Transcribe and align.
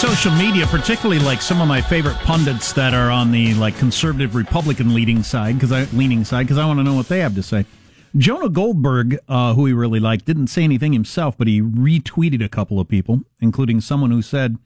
Social 0.00 0.32
media, 0.32 0.66
particularly 0.66 1.22
like 1.22 1.42
some 1.42 1.60
of 1.60 1.68
my 1.68 1.82
favorite 1.82 2.16
pundits 2.20 2.72
that 2.72 2.94
are 2.94 3.10
on 3.10 3.30
the 3.30 3.52
like 3.56 3.76
conservative 3.76 4.34
Republican 4.34 4.94
leading 4.94 5.22
side, 5.22 5.56
because 5.56 5.72
I 5.72 5.82
leaning 5.94 6.24
side, 6.24 6.44
because 6.44 6.56
I 6.56 6.64
want 6.64 6.78
to 6.78 6.82
know 6.82 6.94
what 6.94 7.08
they 7.08 7.18
have 7.18 7.34
to 7.34 7.42
say. 7.42 7.66
Jonah 8.16 8.48
Goldberg, 8.48 9.18
uh, 9.28 9.52
who 9.52 9.66
he 9.66 9.74
really 9.74 10.00
liked, 10.00 10.24
didn't 10.24 10.46
say 10.46 10.64
anything 10.64 10.94
himself, 10.94 11.36
but 11.36 11.48
he 11.48 11.60
retweeted 11.60 12.42
a 12.42 12.48
couple 12.48 12.80
of 12.80 12.88
people, 12.88 13.20
including 13.42 13.82
someone 13.82 14.10
who 14.10 14.22
said, 14.22 14.56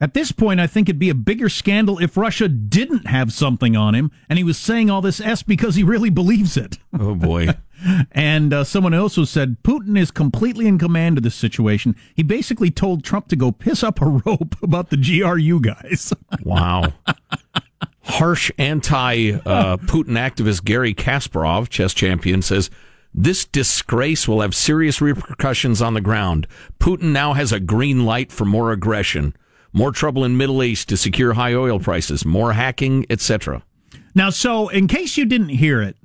"At 0.00 0.14
this 0.14 0.32
point, 0.32 0.58
I 0.58 0.66
think 0.66 0.88
it'd 0.88 0.98
be 0.98 1.10
a 1.10 1.14
bigger 1.14 1.48
scandal 1.48 2.00
if 2.00 2.16
Russia 2.16 2.48
didn't 2.48 3.06
have 3.06 3.32
something 3.32 3.76
on 3.76 3.94
him, 3.94 4.10
and 4.28 4.36
he 4.36 4.42
was 4.42 4.58
saying 4.58 4.90
all 4.90 5.00
this 5.00 5.20
s 5.20 5.44
because 5.44 5.76
he 5.76 5.84
really 5.84 6.10
believes 6.10 6.56
it." 6.56 6.78
Oh 6.98 7.14
boy. 7.14 7.50
And 8.12 8.52
uh, 8.52 8.64
someone 8.64 8.94
also 8.94 9.24
said 9.24 9.62
Putin 9.62 9.98
is 9.98 10.10
completely 10.10 10.66
in 10.66 10.78
command 10.78 11.18
of 11.18 11.24
this 11.24 11.34
situation. 11.34 11.96
He 12.14 12.22
basically 12.22 12.70
told 12.70 13.04
Trump 13.04 13.28
to 13.28 13.36
go 13.36 13.52
piss 13.52 13.82
up 13.82 14.00
a 14.00 14.06
rope 14.26 14.56
about 14.62 14.90
the 14.90 14.96
GRU 14.96 15.60
guys. 15.60 16.12
Wow. 16.42 16.92
Harsh 18.02 18.50
anti 18.58 19.32
uh, 19.32 19.76
Putin 19.78 20.12
activist 20.12 20.64
Garry 20.64 20.94
Kasparov, 20.94 21.68
chess 21.70 21.94
champion, 21.94 22.42
says 22.42 22.70
this 23.14 23.44
disgrace 23.44 24.26
will 24.28 24.40
have 24.40 24.54
serious 24.54 25.00
repercussions 25.00 25.80
on 25.80 25.94
the 25.94 26.00
ground. 26.00 26.46
Putin 26.80 27.12
now 27.12 27.32
has 27.32 27.52
a 27.52 27.60
green 27.60 28.04
light 28.04 28.32
for 28.32 28.44
more 28.44 28.72
aggression, 28.72 29.34
more 29.72 29.92
trouble 29.92 30.24
in 30.24 30.36
Middle 30.36 30.62
East 30.62 30.88
to 30.88 30.96
secure 30.96 31.34
high 31.34 31.54
oil 31.54 31.78
prices, 31.78 32.24
more 32.24 32.52
hacking, 32.52 33.06
etc. 33.08 33.62
now, 34.14 34.30
so 34.30 34.68
in 34.68 34.88
case 34.88 35.16
you 35.16 35.24
didn't 35.24 35.50
hear 35.50 35.80
it, 35.80 35.96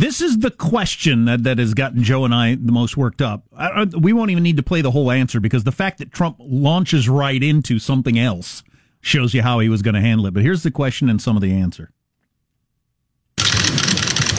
this 0.00 0.22
is 0.22 0.38
the 0.38 0.50
question 0.50 1.26
that, 1.26 1.44
that 1.44 1.58
has 1.58 1.74
gotten 1.74 2.02
Joe 2.02 2.24
and 2.24 2.34
I 2.34 2.54
the 2.54 2.72
most 2.72 2.96
worked 2.96 3.20
up. 3.20 3.44
I, 3.56 3.84
we 3.84 4.12
won't 4.12 4.30
even 4.30 4.42
need 4.42 4.56
to 4.56 4.62
play 4.62 4.80
the 4.80 4.90
whole 4.90 5.10
answer 5.10 5.40
because 5.40 5.64
the 5.64 5.72
fact 5.72 5.98
that 5.98 6.10
Trump 6.10 6.36
launches 6.40 7.08
right 7.08 7.42
into 7.42 7.78
something 7.78 8.18
else 8.18 8.62
shows 9.02 9.34
you 9.34 9.42
how 9.42 9.58
he 9.60 9.68
was 9.68 9.82
going 9.82 9.94
to 9.94 10.00
handle 10.00 10.26
it. 10.26 10.34
But 10.34 10.42
here's 10.42 10.62
the 10.62 10.70
question 10.70 11.10
and 11.10 11.20
some 11.20 11.36
of 11.36 11.42
the 11.42 11.52
answer. 11.52 11.90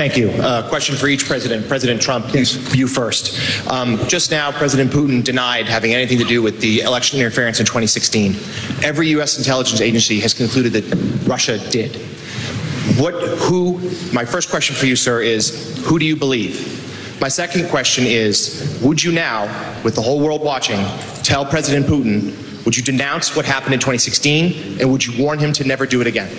Thank 0.02 0.18
you. 0.18 0.30
Uh, 0.30 0.68
question 0.68 0.96
for 0.96 1.08
each 1.08 1.26
president. 1.26 1.68
President 1.68 2.02
Trump, 2.02 2.26
please, 2.26 2.76
you 2.76 2.88
first. 2.88 3.70
Um, 3.70 4.00
just 4.08 4.32
now, 4.32 4.52
President 4.52 4.90
Putin 4.90 5.24
denied 5.24 5.68
having 5.68 5.94
anything 5.94 6.18
to 6.18 6.24
do 6.24 6.42
with 6.42 6.60
the 6.60 6.80
election 6.80 7.20
interference 7.20 7.60
in 7.60 7.68
2016. 7.68 8.34
Every 8.84 9.10
U.S. 9.10 9.38
intelligence 9.38 9.80
agency 9.80 10.20
has 10.22 10.34
concluded 10.34 10.74
that 10.74 11.28
Russia 11.28 11.60
did. 11.70 12.02
What, 12.98 13.14
who, 13.40 13.80
my 14.14 14.26
first 14.26 14.50
question 14.50 14.76
for 14.76 14.86
you, 14.86 14.96
sir, 14.96 15.22
is 15.22 15.84
who 15.86 16.00
do 16.00 16.06
you 16.06 16.16
believe? 16.16 16.80
My 17.22 17.28
second 17.28 17.70
question 17.70 18.06
is 18.06 18.80
Would 18.84 19.04
you 19.04 19.12
now, 19.12 19.46
with 19.84 19.96
the 19.96 20.02
whole 20.02 20.20
world 20.20 20.42
watching, 20.42 20.80
tell 21.24 21.46
President 21.46 21.86
Putin, 21.86 22.66
would 22.66 22.76
you 22.76 22.84
denounce 22.84 23.36
what 23.36 23.46
happened 23.46 23.74
in 23.74 23.80
2016, 23.80 24.80
and 24.82 24.92
would 24.92 25.06
you 25.06 25.24
warn 25.24 25.40
him 25.40 25.54
to 25.54 25.64
never 25.64 25.86
do 25.86 26.02
it 26.02 26.08
again? 26.08 26.30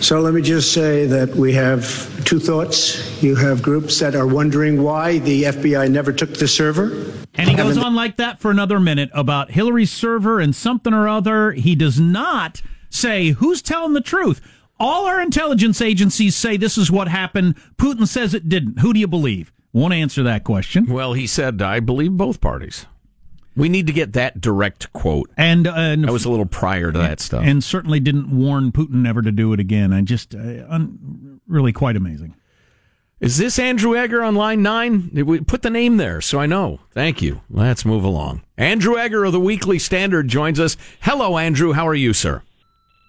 So 0.00 0.20
let 0.20 0.32
me 0.32 0.40
just 0.40 0.72
say 0.72 1.06
that 1.06 1.34
we 1.34 1.52
have 1.52 2.24
two 2.24 2.40
thoughts. 2.40 3.22
You 3.22 3.36
have 3.36 3.60
groups 3.60 3.98
that 3.98 4.14
are 4.14 4.26
wondering 4.26 4.82
why 4.82 5.18
the 5.18 5.44
FBI 5.44 5.90
never 5.90 6.12
took 6.12 6.34
the 6.34 6.48
server. 6.48 7.12
And 7.34 7.50
he 7.50 7.54
goes 7.54 7.76
on 7.76 7.94
like 7.94 8.16
that 8.16 8.38
for 8.38 8.50
another 8.50 8.80
minute 8.80 9.10
about 9.12 9.50
Hillary's 9.50 9.92
server 9.92 10.40
and 10.40 10.54
something 10.54 10.94
or 10.94 11.08
other. 11.08 11.52
He 11.52 11.74
does 11.74 12.00
not 12.00 12.62
say 12.88 13.30
who's 13.30 13.60
telling 13.62 13.92
the 13.92 14.00
truth. 14.00 14.40
All 14.80 15.06
our 15.06 15.20
intelligence 15.20 15.80
agencies 15.82 16.34
say 16.34 16.56
this 16.56 16.78
is 16.78 16.90
what 16.90 17.06
happened. 17.08 17.54
Putin 17.76 18.08
says 18.08 18.32
it 18.34 18.48
didn't. 18.48 18.78
Who 18.80 18.92
do 18.94 18.98
you 18.98 19.06
believe? 19.06 19.52
Won't 19.72 19.94
answer 19.94 20.22
that 20.24 20.42
question. 20.42 20.86
Well, 20.86 21.12
he 21.12 21.26
said, 21.26 21.60
I 21.62 21.78
believe 21.80 22.12
both 22.16 22.40
parties. 22.40 22.86
We 23.54 23.68
need 23.68 23.86
to 23.88 23.92
get 23.92 24.14
that 24.14 24.40
direct 24.40 24.92
quote. 24.92 25.30
And, 25.36 25.66
uh, 25.66 25.72
and 25.74 26.04
That 26.04 26.12
was 26.12 26.24
a 26.24 26.30
little 26.30 26.46
prior 26.46 26.90
to 26.92 26.98
that 26.98 27.20
stuff. 27.20 27.44
and 27.44 27.62
certainly 27.62 28.00
didn't 28.00 28.30
warn 28.36 28.72
Putin 28.72 28.94
never 29.02 29.20
to 29.22 29.30
do 29.30 29.52
it 29.52 29.60
again. 29.60 29.92
I 29.92 30.00
just 30.00 30.34
uh, 30.34 30.38
un- 30.68 31.40
really 31.46 31.72
quite 31.72 31.96
amazing. 31.96 32.34
Is 33.20 33.36
this 33.36 33.58
Andrew 33.58 33.94
Egger 33.94 34.22
on 34.22 34.34
line 34.34 34.62
nine? 34.62 35.10
We 35.12 35.40
Put 35.40 35.60
the 35.60 35.68
name 35.68 35.98
there 35.98 36.22
so 36.22 36.40
I 36.40 36.46
know. 36.46 36.80
Thank 36.92 37.20
you. 37.20 37.42
Let's 37.50 37.84
move 37.84 38.02
along. 38.02 38.40
Andrew 38.56 38.96
Egger 38.96 39.24
of 39.26 39.32
the 39.32 39.40
Weekly 39.40 39.78
Standard 39.78 40.28
joins 40.28 40.58
us. 40.58 40.78
Hello, 41.02 41.36
Andrew. 41.36 41.74
How 41.74 41.86
are 41.86 41.94
you, 41.94 42.14
sir? 42.14 42.42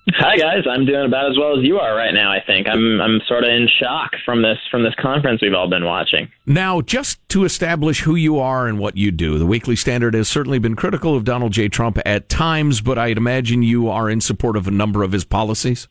Hi 0.09 0.35
guys, 0.35 0.63
I'm 0.67 0.85
doing 0.85 1.05
about 1.05 1.29
as 1.29 1.37
well 1.37 1.57
as 1.57 1.63
you 1.63 1.77
are 1.77 1.95
right 1.95 2.13
now. 2.13 2.31
I 2.31 2.39
think 2.45 2.67
I'm 2.67 2.99
I'm 2.99 3.21
sort 3.27 3.43
of 3.43 3.51
in 3.51 3.67
shock 3.79 4.11
from 4.25 4.41
this 4.41 4.57
from 4.71 4.83
this 4.83 4.95
conference 4.99 5.41
we've 5.43 5.53
all 5.53 5.69
been 5.69 5.85
watching. 5.85 6.27
Now, 6.47 6.81
just 6.81 7.19
to 7.29 7.43
establish 7.43 8.01
who 8.01 8.15
you 8.15 8.39
are 8.39 8.67
and 8.67 8.79
what 8.79 8.97
you 8.97 9.11
do, 9.11 9.37
the 9.37 9.45
Weekly 9.45 9.75
Standard 9.75 10.15
has 10.15 10.27
certainly 10.27 10.57
been 10.57 10.75
critical 10.75 11.15
of 11.15 11.23
Donald 11.23 11.51
J. 11.51 11.69
Trump 11.69 11.99
at 12.03 12.29
times, 12.29 12.81
but 12.81 12.97
I'd 12.97 13.17
imagine 13.17 13.61
you 13.61 13.89
are 13.89 14.09
in 14.09 14.21
support 14.21 14.57
of 14.57 14.67
a 14.67 14.71
number 14.71 15.03
of 15.03 15.11
his 15.11 15.23
policies. 15.23 15.87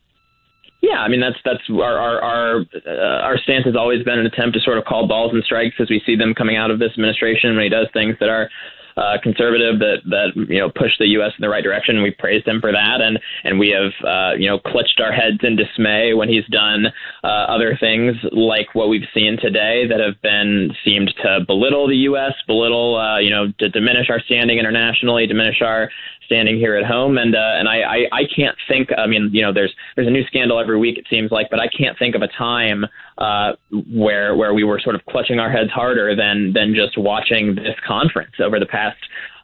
Yeah, 0.81 0.99
I 0.99 1.07
mean 1.07 1.21
that's 1.21 1.37
that's 1.45 1.63
our 1.69 1.97
our 1.97 2.21
our, 2.21 2.65
uh, 2.85 3.21
our 3.23 3.37
stance 3.37 3.65
has 3.65 3.77
always 3.77 4.03
been 4.03 4.19
an 4.19 4.25
attempt 4.25 4.55
to 4.55 4.61
sort 4.61 4.77
of 4.77 4.83
call 4.83 5.07
balls 5.07 5.31
and 5.33 5.41
strikes 5.43 5.75
as 5.79 5.89
we 5.89 6.01
see 6.05 6.17
them 6.17 6.33
coming 6.33 6.57
out 6.57 6.69
of 6.69 6.79
this 6.79 6.91
administration 6.91 7.55
when 7.55 7.63
he 7.63 7.69
does 7.69 7.87
things 7.93 8.17
that 8.19 8.27
are 8.27 8.49
uh, 8.97 9.17
conservative 9.21 9.79
that 9.79 9.97
that 10.05 10.47
you 10.49 10.59
know 10.59 10.69
pushed 10.69 10.99
the 10.99 11.07
U.S. 11.19 11.31
in 11.37 11.41
the 11.41 11.49
right 11.49 11.63
direction. 11.63 12.01
We 12.03 12.11
praised 12.11 12.47
him 12.47 12.61
for 12.61 12.71
that, 12.71 13.01
and 13.01 13.19
and 13.43 13.59
we 13.59 13.69
have 13.69 13.91
uh, 14.05 14.35
you 14.37 14.47
know 14.47 14.59
clutched 14.59 14.99
our 14.99 15.11
heads 15.11 15.39
in 15.43 15.55
dismay 15.55 16.13
when 16.13 16.29
he's 16.29 16.45
done 16.47 16.87
uh, 17.23 17.27
other 17.27 17.77
things 17.79 18.15
like 18.31 18.73
what 18.73 18.89
we've 18.89 19.07
seen 19.13 19.37
today 19.41 19.87
that 19.87 19.99
have 19.99 20.21
been 20.21 20.71
seemed 20.83 21.13
to 21.23 21.39
belittle 21.45 21.87
the 21.87 22.07
U.S., 22.11 22.33
belittle 22.47 22.97
uh, 22.97 23.19
you 23.19 23.29
know 23.29 23.51
to 23.59 23.69
diminish 23.69 24.09
our 24.09 24.19
standing 24.21 24.59
internationally, 24.59 25.27
diminish 25.27 25.61
our 25.61 25.89
standing 26.31 26.57
here 26.57 26.77
at 26.77 26.85
home, 26.85 27.17
and 27.17 27.35
uh, 27.35 27.59
and 27.59 27.67
I, 27.67 27.81
I 27.81 27.97
I 28.11 28.21
can't 28.33 28.55
think. 28.67 28.89
I 28.97 29.05
mean, 29.05 29.29
you 29.33 29.41
know, 29.41 29.51
there's 29.53 29.73
there's 29.95 30.07
a 30.07 30.11
new 30.11 30.23
scandal 30.25 30.59
every 30.59 30.79
week 30.79 30.97
it 30.97 31.05
seems 31.09 31.29
like, 31.29 31.49
but 31.51 31.59
I 31.59 31.67
can't 31.67 31.99
think 31.99 32.15
of 32.15 32.21
a 32.21 32.29
time 32.29 32.85
uh, 33.17 33.53
where 33.93 34.35
where 34.35 34.53
we 34.53 34.63
were 34.63 34.79
sort 34.79 34.95
of 34.95 35.05
clutching 35.05 35.39
our 35.39 35.51
heads 35.51 35.71
harder 35.71 36.15
than 36.15 36.53
than 36.53 36.73
just 36.73 36.97
watching 36.97 37.55
this 37.55 37.75
conference 37.85 38.35
over 38.39 38.59
the 38.59 38.65
past 38.65 38.97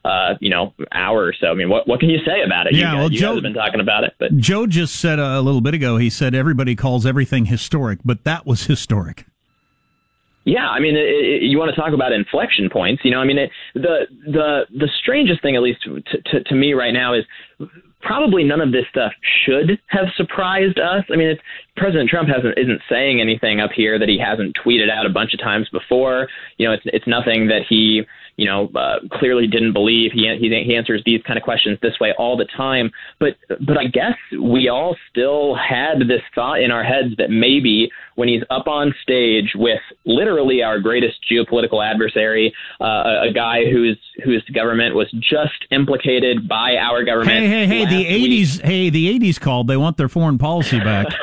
uh, 0.06 0.36
you 0.40 0.50
know, 0.50 0.74
hour 0.94 1.26
or 1.26 1.34
so. 1.34 1.48
I 1.48 1.54
mean, 1.54 1.70
what 1.70 1.88
what 1.88 2.00
can 2.00 2.10
you 2.10 2.20
say 2.26 2.42
about 2.46 2.68
it? 2.68 2.74
Yeah, 2.74 2.80
you 2.80 2.84
guys, 2.86 3.00
well, 3.00 3.10
Joe 3.10 3.34
have 3.34 3.44
been 3.44 3.54
talking 3.54 3.82
about 3.82 4.06
it, 4.06 4.14
but 4.18 4.36
Joe 4.38 4.66
just 4.66 4.96
said 4.96 5.20
a 5.20 5.42
little 5.42 5.62
bit 5.62 5.74
ago. 5.74 5.98
He 5.98 6.10
said 6.10 6.34
everybody 6.34 6.76
calls 6.76 7.06
everything 7.06 7.46
historic, 7.46 8.00
but 8.06 8.24
that 8.24 8.46
was 8.46 8.66
historic. 8.66 9.26
Yeah, 10.48 10.70
I 10.70 10.80
mean, 10.80 10.96
it, 10.96 11.04
it, 11.04 11.42
you 11.44 11.60
want 11.60 11.76
to 11.76 11.76
talk 11.76 11.92
about 11.92 12.14
inflection 12.14 12.70
points. 12.70 13.04
You 13.04 13.12
know, 13.12 13.20
I 13.20 13.26
mean, 13.26 13.38
it, 13.38 13.52
the 13.76 14.08
the 14.26 14.62
the 14.72 14.88
strangest 15.02 15.42
thing, 15.42 15.58
at 15.58 15.62
least 15.62 15.84
to, 15.84 16.00
to, 16.00 16.42
to 16.42 16.56
me 16.56 16.72
right 16.72 16.94
now, 16.94 17.14
is 17.14 17.26
probably 18.02 18.46
none 18.46 18.62
of 18.62 18.72
this 18.72 18.86
stuff 18.90 19.12
should 19.46 19.78
have 19.88 20.06
surprised 20.16 20.80
us. 20.80 21.04
I 21.12 21.18
mean, 21.18 21.28
it's, 21.28 21.42
President 21.76 22.10
Trump 22.10 22.30
hasn't 22.30 22.58
isn't 22.58 22.80
saying 22.90 23.20
anything 23.20 23.60
up 23.60 23.72
here 23.76 24.00
that 24.00 24.08
he 24.08 24.18
hasn't 24.18 24.56
tweeted 24.66 24.90
out 24.90 25.06
a 25.06 25.10
bunch 25.10 25.34
of 25.34 25.42
times 25.42 25.68
before. 25.70 26.30
You 26.58 26.70
know, 26.70 26.74
it's 26.74 26.84
it's 26.86 27.08
nothing 27.08 27.48
that 27.48 27.64
he 27.68 28.04
you 28.38 28.46
know, 28.46 28.70
uh, 28.76 29.00
clearly 29.12 29.48
didn't 29.48 29.74
believe. 29.74 30.12
He, 30.14 30.32
he 30.40 30.64
he 30.64 30.76
answers 30.76 31.02
these 31.06 31.22
kind 31.24 31.38
of 31.38 31.44
questions 31.44 31.80
this 31.82 32.00
way 32.00 32.14
all 32.18 32.38
the 32.38 32.48
time. 32.56 32.92
But 33.20 33.36
but 33.66 33.78
I 33.78 33.86
guess 33.86 34.16
we 34.40 34.70
all 34.70 34.96
still 35.10 35.56
had 35.56 36.02
this 36.08 36.22
thought 36.36 36.62
in 36.62 36.72
our 36.72 36.84
heads 36.84 37.16
that 37.18 37.32
maybe 37.32 37.90
when 38.16 38.28
he's 38.28 38.44
up 38.52 38.68
on 38.68 38.94
stage 39.02 39.54
with 39.56 39.80
literally 40.06 40.62
our 40.62 40.80
greatest 40.80 41.16
geopolitical 41.30 41.84
adversary, 41.84 42.54
uh, 42.80 42.86
a, 42.86 43.30
a 43.30 43.34
guy 43.34 43.66
whose 43.72 44.00
whose 44.24 44.44
government 44.54 44.94
was 44.94 45.12
just 45.20 45.66
implicated 45.72 46.48
by 46.48 46.76
our 46.76 47.04
government. 47.04 47.40
Hey, 47.40 47.48
hey, 47.48 47.66
hey! 47.66 47.86
The 47.86 48.06
'80s, 48.06 48.62
hey, 48.62 48.90
the 48.92 49.20
'80s 49.20 49.40
called. 49.40 49.68
They 49.68 49.78
want 49.78 49.98
their 49.98 50.10
foreign 50.10 50.38
policy 50.38 50.80
back. 50.80 51.08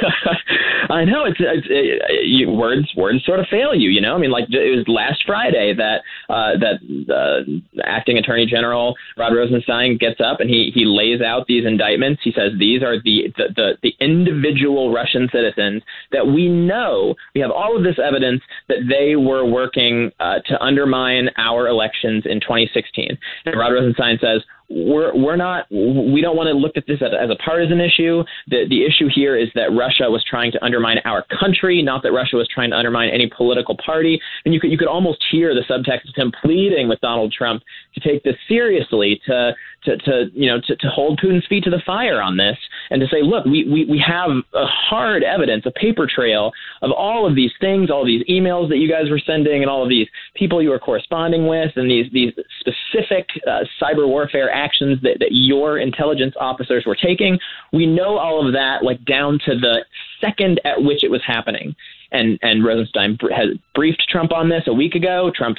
I 0.94 1.04
know 1.04 1.24
it's, 1.24 1.38
it's 1.40 1.66
it, 1.68 2.48
words 2.48 2.92
words 2.96 3.24
sort 3.24 3.40
of 3.40 3.46
fail 3.50 3.74
you. 3.74 3.90
You 3.90 4.00
know, 4.00 4.14
I 4.14 4.18
mean, 4.18 4.30
like 4.30 4.44
it 4.48 4.76
was 4.76 4.84
last 4.86 5.24
Friday 5.26 5.74
that 5.76 6.02
uh, 6.28 6.52
that 6.58 6.78
uh, 7.10 7.80
acting 7.84 8.18
Attorney 8.18 8.46
General 8.46 8.94
Rod 9.16 9.34
Rosenstein 9.34 9.98
gets 9.98 10.20
up 10.20 10.40
and 10.40 10.48
he 10.48 10.70
he 10.72 10.84
lays 10.84 11.20
out 11.20 11.46
these 11.46 11.66
indictments. 11.66 12.22
He 12.22 12.32
says 12.32 12.52
these 12.58 12.82
are 12.82 13.02
the 13.02 13.32
the 13.36 13.44
the, 13.56 13.78
the 13.82 13.94
individual 14.00 14.92
Russian 14.92 15.28
citizens 15.32 15.82
that 16.12 16.26
we 16.26 16.48
know 16.48 17.14
we 17.34 17.40
have 17.40 17.50
all 17.50 17.76
of 17.76 17.82
this 17.82 17.98
evidence 17.98 18.42
that 18.68 18.86
they 18.88 19.16
were 19.16 19.44
working 19.44 20.12
uh, 20.20 20.38
to 20.46 20.62
undermine 20.62 21.28
our 21.36 21.66
elections 21.66 22.24
in 22.24 22.40
2016. 22.40 23.18
And 23.46 23.58
Rod 23.58 23.72
Rosenstein 23.72 24.18
says 24.20 24.42
we're 24.70 25.14
we're 25.14 25.36
not 25.36 25.66
we 25.70 26.20
don't 26.22 26.36
want 26.36 26.48
to 26.48 26.54
look 26.54 26.76
at 26.76 26.84
this 26.86 27.00
as, 27.02 27.12
as 27.12 27.30
a 27.30 27.36
partisan 27.36 27.80
issue. 27.80 28.24
The 28.48 28.64
the 28.68 28.84
issue 28.84 29.08
here 29.14 29.36
is 29.36 29.48
that 29.54 29.72
Russia 29.72 30.10
was 30.10 30.24
trying 30.28 30.52
to 30.52 30.64
undermine 30.64 30.98
our 31.04 31.24
country, 31.38 31.82
not 31.82 32.02
that 32.02 32.12
Russia 32.12 32.36
was 32.36 32.48
trying 32.48 32.70
to 32.70 32.76
undermine 32.76 33.10
any 33.10 33.30
political 33.36 33.76
party. 33.76 34.20
And 34.44 34.54
you 34.54 34.60
could 34.60 34.70
you 34.70 34.78
could 34.78 34.88
almost 34.88 35.22
hear 35.30 35.54
the 35.54 35.62
subtext 35.68 36.08
of 36.08 36.14
him 36.16 36.32
pleading 36.42 36.88
with 36.88 37.00
Donald 37.00 37.32
Trump 37.32 37.62
to 37.94 38.00
take 38.00 38.22
this 38.24 38.36
seriously, 38.48 39.20
to 39.26 39.52
to, 39.84 39.96
to 39.98 40.24
you 40.32 40.46
know 40.46 40.60
to, 40.66 40.76
to 40.76 40.88
hold 40.88 41.20
Putin's 41.20 41.46
feet 41.46 41.64
to 41.64 41.70
the 41.70 41.82
fire 41.84 42.22
on 42.22 42.36
this, 42.36 42.56
and 42.90 43.00
to 43.00 43.06
say, 43.08 43.22
look, 43.22 43.44
we, 43.44 43.68
we 43.70 43.84
we 43.84 44.02
have 44.06 44.30
a 44.30 44.66
hard 44.66 45.22
evidence, 45.22 45.64
a 45.66 45.72
paper 45.72 46.08
trail 46.12 46.52
of 46.80 46.90
all 46.90 47.28
of 47.28 47.34
these 47.36 47.52
things, 47.60 47.90
all 47.90 48.04
these 48.04 48.24
emails 48.30 48.68
that 48.70 48.78
you 48.78 48.88
guys 48.88 49.10
were 49.10 49.20
sending, 49.24 49.60
and 49.62 49.70
all 49.70 49.82
of 49.82 49.88
these 49.88 50.08
people 50.34 50.62
you 50.62 50.70
were 50.70 50.78
corresponding 50.78 51.46
with, 51.46 51.72
and 51.76 51.90
these 51.90 52.06
these 52.12 52.32
specific 52.60 53.28
uh, 53.46 53.60
cyber 53.80 54.08
warfare 54.08 54.50
actions 54.54 54.98
that, 55.02 55.18
that 55.20 55.30
your 55.30 55.78
intelligence 55.78 56.34
officers 56.40 56.84
were 56.86 56.96
taking. 56.96 57.38
We 57.72 57.86
know 57.86 58.18
all 58.18 58.46
of 58.46 58.52
that, 58.54 58.82
like 58.82 59.04
down 59.04 59.38
to 59.46 59.58
the 59.58 59.84
second 60.20 60.60
at 60.64 60.82
which 60.82 61.04
it 61.04 61.10
was 61.10 61.22
happening. 61.26 61.74
And 62.12 62.38
and 62.42 62.64
Rosenstein 62.64 63.18
has 63.34 63.58
briefed 63.74 64.04
Trump 64.08 64.32
on 64.32 64.48
this 64.48 64.62
a 64.66 64.72
week 64.72 64.94
ago. 64.94 65.32
Trump 65.34 65.58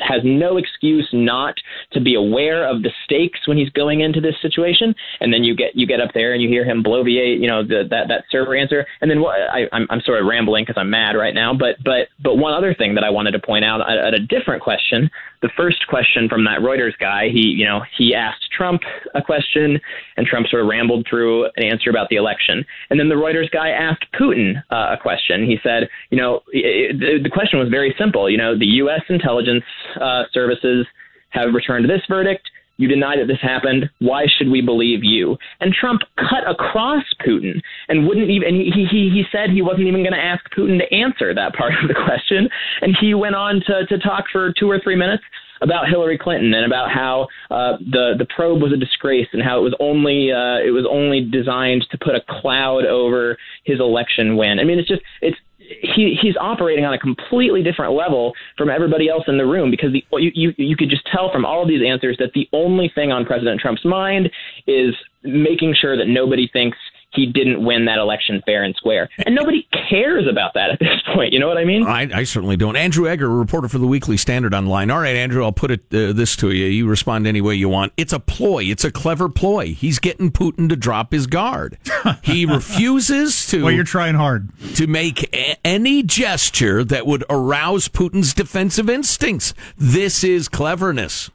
has 0.00 0.20
no 0.24 0.56
excuse 0.56 1.08
not 1.12 1.54
to 1.92 2.00
be 2.00 2.14
aware 2.14 2.68
of 2.68 2.82
the 2.82 2.90
stakes 3.04 3.46
when 3.46 3.56
he's 3.56 3.70
going 3.70 4.00
into 4.00 4.20
this 4.20 4.34
situation. 4.42 4.94
And 5.20 5.32
then 5.32 5.44
you 5.44 5.54
get 5.56 5.74
you 5.74 5.86
get 5.86 6.00
up 6.00 6.10
there 6.14 6.32
and 6.32 6.42
you 6.42 6.48
hear 6.48 6.64
him 6.64 6.82
bloviate, 6.82 7.40
you 7.40 7.48
know, 7.48 7.62
the, 7.62 7.84
that 7.90 8.08
that 8.08 8.24
server 8.30 8.56
answer. 8.56 8.86
And 9.00 9.10
then 9.10 9.20
what, 9.20 9.36
I, 9.40 9.66
I'm 9.72 9.86
I'm 9.90 10.00
sort 10.00 10.20
of 10.20 10.26
rambling 10.26 10.64
because 10.64 10.80
I'm 10.80 10.90
mad 10.90 11.16
right 11.16 11.34
now. 11.34 11.54
But 11.54 11.76
but 11.84 12.08
but 12.22 12.36
one 12.36 12.54
other 12.54 12.74
thing 12.74 12.94
that 12.94 13.04
I 13.04 13.10
wanted 13.10 13.32
to 13.32 13.38
point 13.38 13.64
out 13.64 13.80
at, 13.80 13.98
at 13.98 14.14
a 14.14 14.20
different 14.20 14.62
question 14.62 15.10
the 15.46 15.52
first 15.56 15.86
question 15.86 16.28
from 16.28 16.44
that 16.44 16.58
Reuters 16.58 16.98
guy, 16.98 17.28
he, 17.32 17.48
you 17.48 17.64
know, 17.64 17.82
he 17.96 18.14
asked 18.14 18.50
Trump 18.50 18.82
a 19.14 19.22
question, 19.22 19.78
and 20.16 20.26
Trump 20.26 20.48
sort 20.48 20.62
of 20.62 20.68
rambled 20.68 21.06
through 21.08 21.44
an 21.56 21.62
answer 21.62 21.88
about 21.88 22.08
the 22.08 22.16
election. 22.16 22.64
And 22.90 22.98
then 22.98 23.08
the 23.08 23.14
Reuters 23.14 23.50
guy 23.50 23.68
asked 23.68 24.04
Putin 24.18 24.62
uh, 24.70 24.96
a 24.98 24.98
question. 25.00 25.46
He 25.46 25.58
said, 25.62 25.88
you 26.10 26.18
know, 26.18 26.40
it, 26.48 26.98
the, 26.98 27.22
the 27.22 27.30
question 27.30 27.60
was 27.60 27.68
very 27.68 27.94
simple. 27.96 28.28
You 28.28 28.38
know, 28.38 28.58
the 28.58 28.66
U.S. 28.82 29.02
intelligence 29.08 29.64
uh, 30.00 30.24
services 30.32 30.86
have 31.30 31.54
returned 31.54 31.88
this 31.88 32.02
verdict. 32.08 32.48
You 32.78 32.88
deny 32.88 33.16
that 33.16 33.26
this 33.26 33.40
happened. 33.40 33.88
Why 34.00 34.26
should 34.26 34.50
we 34.50 34.60
believe 34.60 35.00
you? 35.02 35.36
And 35.60 35.72
Trump 35.72 36.02
cut 36.16 36.48
across 36.48 37.04
Putin 37.26 37.60
and 37.88 38.06
wouldn't 38.06 38.30
even. 38.30 38.48
And 38.48 38.56
he 38.56 38.86
he 38.90 39.10
he 39.10 39.24
said 39.32 39.50
he 39.50 39.62
wasn't 39.62 39.88
even 39.88 40.02
going 40.02 40.12
to 40.12 40.18
ask 40.18 40.44
Putin 40.52 40.78
to 40.78 40.94
answer 40.94 41.34
that 41.34 41.54
part 41.54 41.72
of 41.82 41.88
the 41.88 41.94
question. 41.94 42.48
And 42.82 42.96
he 43.00 43.14
went 43.14 43.34
on 43.34 43.62
to 43.66 43.86
to 43.86 43.98
talk 43.98 44.24
for 44.30 44.52
two 44.58 44.70
or 44.70 44.78
three 44.78 44.96
minutes 44.96 45.22
about 45.62 45.88
Hillary 45.88 46.18
Clinton 46.18 46.52
and 46.54 46.66
about 46.66 46.90
how 46.90 47.28
uh, 47.50 47.78
the 47.80 48.14
the 48.18 48.26
probe 48.34 48.62
was 48.62 48.72
a 48.72 48.76
disgrace 48.76 49.28
and 49.32 49.42
how 49.42 49.58
it 49.58 49.62
was 49.62 49.74
only 49.80 50.30
uh, 50.32 50.58
it 50.60 50.72
was 50.72 50.86
only 50.90 51.22
designed 51.22 51.86
to 51.90 51.98
put 51.98 52.14
a 52.14 52.20
cloud 52.40 52.84
over 52.84 53.36
his 53.64 53.80
election 53.80 54.36
win. 54.36 54.58
I 54.58 54.64
mean, 54.64 54.78
it's 54.78 54.88
just 54.88 55.02
it's 55.22 55.38
he 55.82 56.16
he's 56.20 56.34
operating 56.40 56.84
on 56.84 56.94
a 56.94 56.98
completely 56.98 57.62
different 57.62 57.92
level 57.92 58.32
from 58.56 58.70
everybody 58.70 59.08
else 59.08 59.24
in 59.28 59.38
the 59.38 59.46
room 59.46 59.70
because 59.70 59.92
the 59.92 60.04
you 60.18 60.30
you 60.34 60.52
you 60.56 60.76
could 60.76 60.90
just 60.90 61.06
tell 61.12 61.30
from 61.32 61.44
all 61.44 61.62
of 61.62 61.68
these 61.68 61.82
answers 61.86 62.16
that 62.18 62.32
the 62.34 62.48
only 62.52 62.90
thing 62.94 63.12
on 63.12 63.24
President 63.24 63.60
Trump's 63.60 63.84
mind 63.84 64.30
is 64.66 64.94
making 65.22 65.74
sure 65.78 65.96
that 65.96 66.06
nobody 66.06 66.48
thinks 66.52 66.78
he 67.16 67.26
didn't 67.26 67.64
win 67.64 67.86
that 67.86 67.98
election 67.98 68.42
fair 68.44 68.62
and 68.62 68.74
square. 68.76 69.08
And 69.24 69.34
nobody 69.34 69.66
cares 69.88 70.26
about 70.30 70.54
that 70.54 70.70
at 70.70 70.78
this 70.78 71.00
point. 71.14 71.32
You 71.32 71.40
know 71.40 71.48
what 71.48 71.58
I 71.58 71.64
mean? 71.64 71.86
I, 71.86 72.20
I 72.20 72.24
certainly 72.24 72.56
don't. 72.56 72.76
Andrew 72.76 73.08
Egger, 73.08 73.28
reporter 73.28 73.68
for 73.68 73.78
the 73.78 73.86
Weekly 73.86 74.16
Standard 74.16 74.54
Online. 74.54 74.90
All 74.90 75.00
right, 75.00 75.16
Andrew, 75.16 75.42
I'll 75.42 75.52
put 75.52 75.70
it 75.70 75.80
uh, 75.92 76.12
this 76.12 76.36
to 76.36 76.50
you. 76.50 76.66
You 76.66 76.86
respond 76.86 77.26
any 77.26 77.40
way 77.40 77.54
you 77.54 77.68
want. 77.68 77.92
It's 77.96 78.12
a 78.12 78.20
ploy. 78.20 78.64
It's 78.64 78.84
a 78.84 78.90
clever 78.90 79.28
ploy. 79.28 79.74
He's 79.74 79.98
getting 79.98 80.30
Putin 80.30 80.68
to 80.68 80.76
drop 80.76 81.12
his 81.12 81.26
guard. 81.26 81.78
he 82.22 82.46
refuses 82.46 83.46
to. 83.48 83.64
Well, 83.64 83.72
you're 83.72 83.84
trying 83.84 84.14
hard 84.14 84.50
to 84.74 84.86
make 84.86 85.34
a- 85.34 85.56
any 85.66 86.02
gesture 86.02 86.84
that 86.84 87.06
would 87.06 87.24
arouse 87.30 87.88
Putin's 87.88 88.34
defensive 88.34 88.90
instincts. 88.90 89.54
This 89.76 90.22
is 90.22 90.48
cleverness 90.48 91.30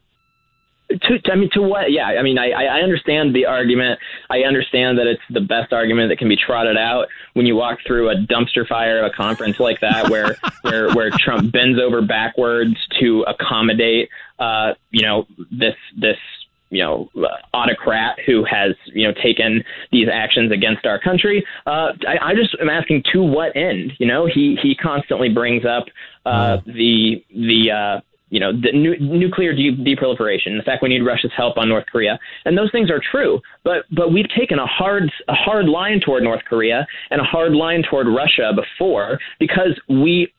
to, 0.98 1.31
I 1.31 1.36
mean, 1.36 1.50
to 1.53 1.62
what? 1.62 1.91
Yeah, 1.91 2.07
I 2.07 2.21
mean, 2.21 2.38
I, 2.38 2.51
I 2.51 2.81
understand 2.81 3.36
the 3.36 3.45
argument. 3.45 4.00
I 4.29 4.39
understand 4.41 4.98
that 4.98 5.07
it's 5.07 5.21
the 5.29 5.41
best 5.41 5.74
argument 5.74 6.10
that 6.10 6.17
can 6.17 6.29
be 6.29 6.38
trotted 6.38 6.77
out 6.77 7.07
when 7.33 7.45
you 7.45 7.55
walk 7.55 7.79
through 7.86 8.10
a 8.10 8.15
dumpster 8.15 8.67
fire 8.67 9.00
of 9.00 9.12
a 9.12 9.15
conference 9.15 9.60
like 9.60 9.79
that, 9.81 10.10
where 10.10 10.38
where 10.62 10.93
where 10.93 11.10
Trump 11.12 11.51
bends 11.51 11.79
over 11.79 12.01
backwards 12.01 12.75
to 13.00 13.24
accommodate, 13.24 14.10
uh, 14.39 14.74
you 14.91 15.05
know, 15.05 15.25
this 15.51 15.75
this 15.98 16.17
you 16.69 16.81
know 16.81 17.10
autocrat 17.53 18.17
who 18.25 18.43
has 18.45 18.75
you 18.88 19.07
know 19.07 19.13
taken 19.21 19.63
these 19.91 20.07
actions 20.12 20.51
against 20.51 20.86
our 20.86 21.00
country. 21.00 21.45
Uh, 21.67 21.91
I, 22.07 22.29
I 22.29 22.36
just 22.36 22.55
am 22.60 22.69
asking 22.69 23.03
to 23.13 23.21
what 23.21 23.55
end? 23.55 23.93
You 24.00 24.07
know, 24.07 24.25
he 24.25 24.57
he 24.62 24.75
constantly 24.75 25.29
brings 25.29 25.65
up 25.65 25.86
uh, 26.25 26.57
the 26.65 27.24
the 27.29 27.71
uh, 27.71 28.01
you 28.31 28.39
know, 28.39 28.51
the 28.53 28.71
nu- 28.73 28.97
nuclear 28.97 29.53
de- 29.53 29.75
deproliferation, 29.75 30.57
the 30.57 30.63
fact 30.65 30.81
we 30.81 30.89
need 30.89 31.05
Russia's 31.05 31.31
help 31.35 31.57
on 31.57 31.69
North 31.69 31.85
Korea, 31.91 32.17
and 32.45 32.57
those 32.57 32.71
things 32.71 32.89
are 32.89 33.01
true. 33.11 33.39
But 33.63 33.83
but 33.91 34.11
we've 34.11 34.29
taken 34.35 34.57
a 34.57 34.65
hard 34.65 35.11
a 35.27 35.35
hard 35.35 35.67
line 35.67 36.00
toward 36.00 36.23
North 36.23 36.41
Korea 36.50 36.88
and 37.11 37.21
a 37.21 37.23
hard 37.25 37.53
line 37.53 37.83
toward 37.88 38.07
Russia 38.07 38.51
before 38.55 39.19
because 39.39 39.79
we 39.88 40.33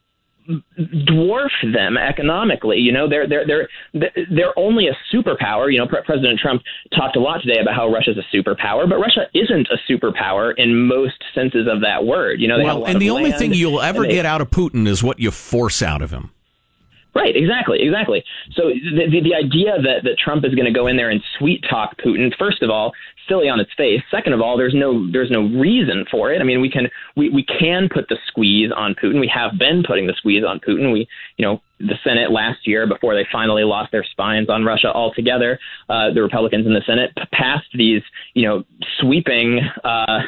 dwarf 0.49 1.51
them 1.73 1.97
economically. 1.97 2.79
You 2.79 2.93
know, 2.93 3.09
they're 3.09 3.29
they're 3.29 3.47
they're 3.47 4.11
they're 4.31 4.59
only 4.59 4.89
a 4.89 4.97
superpower. 5.15 5.71
You 5.71 5.79
know, 5.79 5.87
President 5.87 6.41
Trump 6.41 6.63
talked 6.97 7.17
a 7.17 7.21
lot 7.21 7.43
today 7.43 7.61
about 7.61 7.75
how 7.75 7.93
Russia's 7.93 8.17
a 8.17 8.37
superpower, 8.37 8.89
but 8.89 8.97
Russia 8.97 9.27
isn't 9.35 9.69
a 9.69 9.93
superpower 9.93 10.53
in 10.57 10.87
most 10.87 11.23
senses 11.35 11.69
of 11.71 11.83
that 11.83 12.05
word. 12.05 12.41
You 12.41 12.49
know, 12.49 12.59
well, 12.59 12.87
and 12.87 13.01
the 13.01 13.11
only 13.11 13.33
thing 13.33 13.53
you'll 13.53 13.83
ever 13.83 14.03
they, 14.03 14.15
get 14.15 14.27
out 14.27 14.41
of 14.41 14.51
Putin 14.51 14.89
is 14.89 15.03
what 15.03 15.19
you 15.19 15.31
force 15.31 15.83
out 15.83 16.03
of 16.03 16.11
him. 16.11 16.31
Right, 17.15 17.37
exactly, 17.37 17.79
exactly. 17.83 18.25
So 18.55 18.69
the, 18.69 19.05
the, 19.11 19.21
the 19.21 19.35
idea 19.35 19.77
that, 19.83 20.05
that 20.05 20.17
Trump 20.19 20.47
is 20.47 20.55
going 20.55 20.65
to 20.65 20.73
go 20.73 20.87
in 20.87 20.97
there 20.97 21.11
and 21.11 21.21
sweet 21.39 21.63
talk 21.69 21.95
Putin, 21.99 22.33
first 22.39 22.63
of 22.63 22.71
all, 22.71 22.93
silly 23.29 23.49
on 23.49 23.61
its 23.61 23.71
face. 23.77 24.01
Second 24.11 24.33
of 24.33 24.41
all, 24.41 24.57
there's 24.57 24.75
no 24.75 25.11
there's 25.11 25.31
no 25.31 25.43
reason 25.43 26.07
for 26.11 26.33
it. 26.33 26.41
I 26.41 26.45
mean, 26.45 26.61
we 26.61 26.71
can 26.71 26.89
we, 27.17 27.29
we 27.29 27.45
can 27.45 27.89
put 27.93 28.09
the 28.09 28.17
squeeze 28.29 28.71
on 28.75 28.95
Putin. 28.95 29.21
We 29.21 29.31
have 29.33 29.59
been 29.59 29.83
putting 29.87 30.07
the 30.07 30.15
squeeze 30.17 30.43
on 30.43 30.59
Putin. 30.61 30.93
We 30.93 31.07
you 31.37 31.45
know 31.45 31.61
the 31.79 31.97
Senate 32.03 32.31
last 32.31 32.67
year 32.67 32.87
before 32.87 33.15
they 33.15 33.27
finally 33.31 33.65
lost 33.65 33.93
their 33.93 34.05
spines 34.05 34.49
on 34.49 34.65
Russia 34.65 34.93
altogether. 34.93 35.59
Uh, 35.89 36.13
the 36.15 36.23
Republicans 36.23 36.67
in 36.67 36.73
the 36.73 36.83
Senate 36.87 37.11
passed 37.33 37.69
these 37.75 38.03
you 38.35 38.47
know 38.49 38.65
sweeping. 39.01 39.61
Uh, 39.85 40.21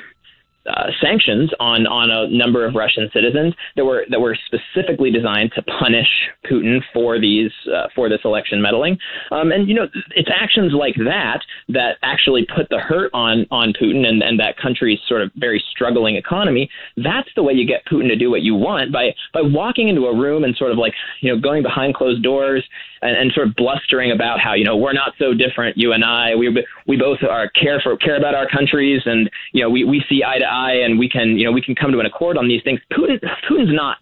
uh, 0.68 0.90
sanctions 1.00 1.50
on 1.60 1.86
on 1.86 2.10
a 2.10 2.28
number 2.28 2.66
of 2.66 2.74
Russian 2.74 3.10
citizens 3.12 3.54
that 3.76 3.84
were 3.84 4.04
that 4.10 4.20
were 4.20 4.36
specifically 4.46 5.10
designed 5.10 5.52
to 5.54 5.62
punish 5.62 6.08
Putin 6.50 6.80
for 6.92 7.20
these 7.20 7.50
uh, 7.74 7.88
for 7.94 8.08
this 8.08 8.20
election 8.24 8.62
meddling. 8.62 8.98
Um, 9.30 9.52
and 9.52 9.68
you 9.68 9.74
know, 9.74 9.86
it's 10.16 10.30
actions 10.34 10.72
like 10.72 10.94
that 10.96 11.40
that 11.68 11.96
actually 12.02 12.46
put 12.54 12.68
the 12.70 12.78
hurt 12.78 13.10
on 13.12 13.46
on 13.50 13.72
Putin 13.72 14.06
and, 14.06 14.22
and 14.22 14.40
that 14.40 14.56
country's 14.56 15.00
sort 15.08 15.22
of 15.22 15.30
very 15.36 15.62
struggling 15.70 16.16
economy. 16.16 16.70
That's 16.96 17.28
the 17.36 17.42
way 17.42 17.52
you 17.52 17.66
get 17.66 17.84
Putin 17.86 18.08
to 18.08 18.16
do 18.16 18.30
what 18.30 18.42
you 18.42 18.54
want 18.54 18.92
by 18.92 19.14
by 19.32 19.42
walking 19.42 19.88
into 19.88 20.06
a 20.06 20.16
room 20.16 20.44
and 20.44 20.56
sort 20.56 20.72
of 20.72 20.78
like 20.78 20.94
you 21.20 21.32
know 21.32 21.40
going 21.40 21.62
behind 21.62 21.94
closed 21.94 22.22
doors 22.22 22.64
and, 23.02 23.16
and 23.16 23.32
sort 23.32 23.46
of 23.46 23.54
blustering 23.54 24.10
about 24.12 24.40
how 24.40 24.54
you 24.54 24.64
know 24.64 24.76
we're 24.76 24.92
not 24.92 25.12
so 25.18 25.34
different, 25.34 25.76
you 25.76 25.92
and 25.92 26.04
I. 26.04 26.34
We 26.34 26.64
we 26.86 26.96
both 26.96 27.18
are 27.22 27.48
care 27.50 27.80
for 27.80 27.96
care 27.96 28.16
about 28.16 28.34
our 28.34 28.48
countries, 28.48 29.02
and 29.04 29.30
you 29.52 29.62
know 29.62 29.70
we 29.70 29.84
we 29.84 30.02
see 30.08 30.22
eye 30.24 30.38
to 30.38 30.46
eye, 30.54 30.84
and 30.84 30.98
we 30.98 31.08
can 31.08 31.36
you 31.36 31.44
know 31.44 31.52
we 31.52 31.62
can 31.62 31.74
come 31.74 31.90
to 31.92 31.98
an 31.98 32.06
accord 32.06 32.38
on 32.38 32.48
these 32.48 32.62
things. 32.62 32.80
Putin 32.92 33.18
Putin's 33.50 33.74
not 33.74 33.98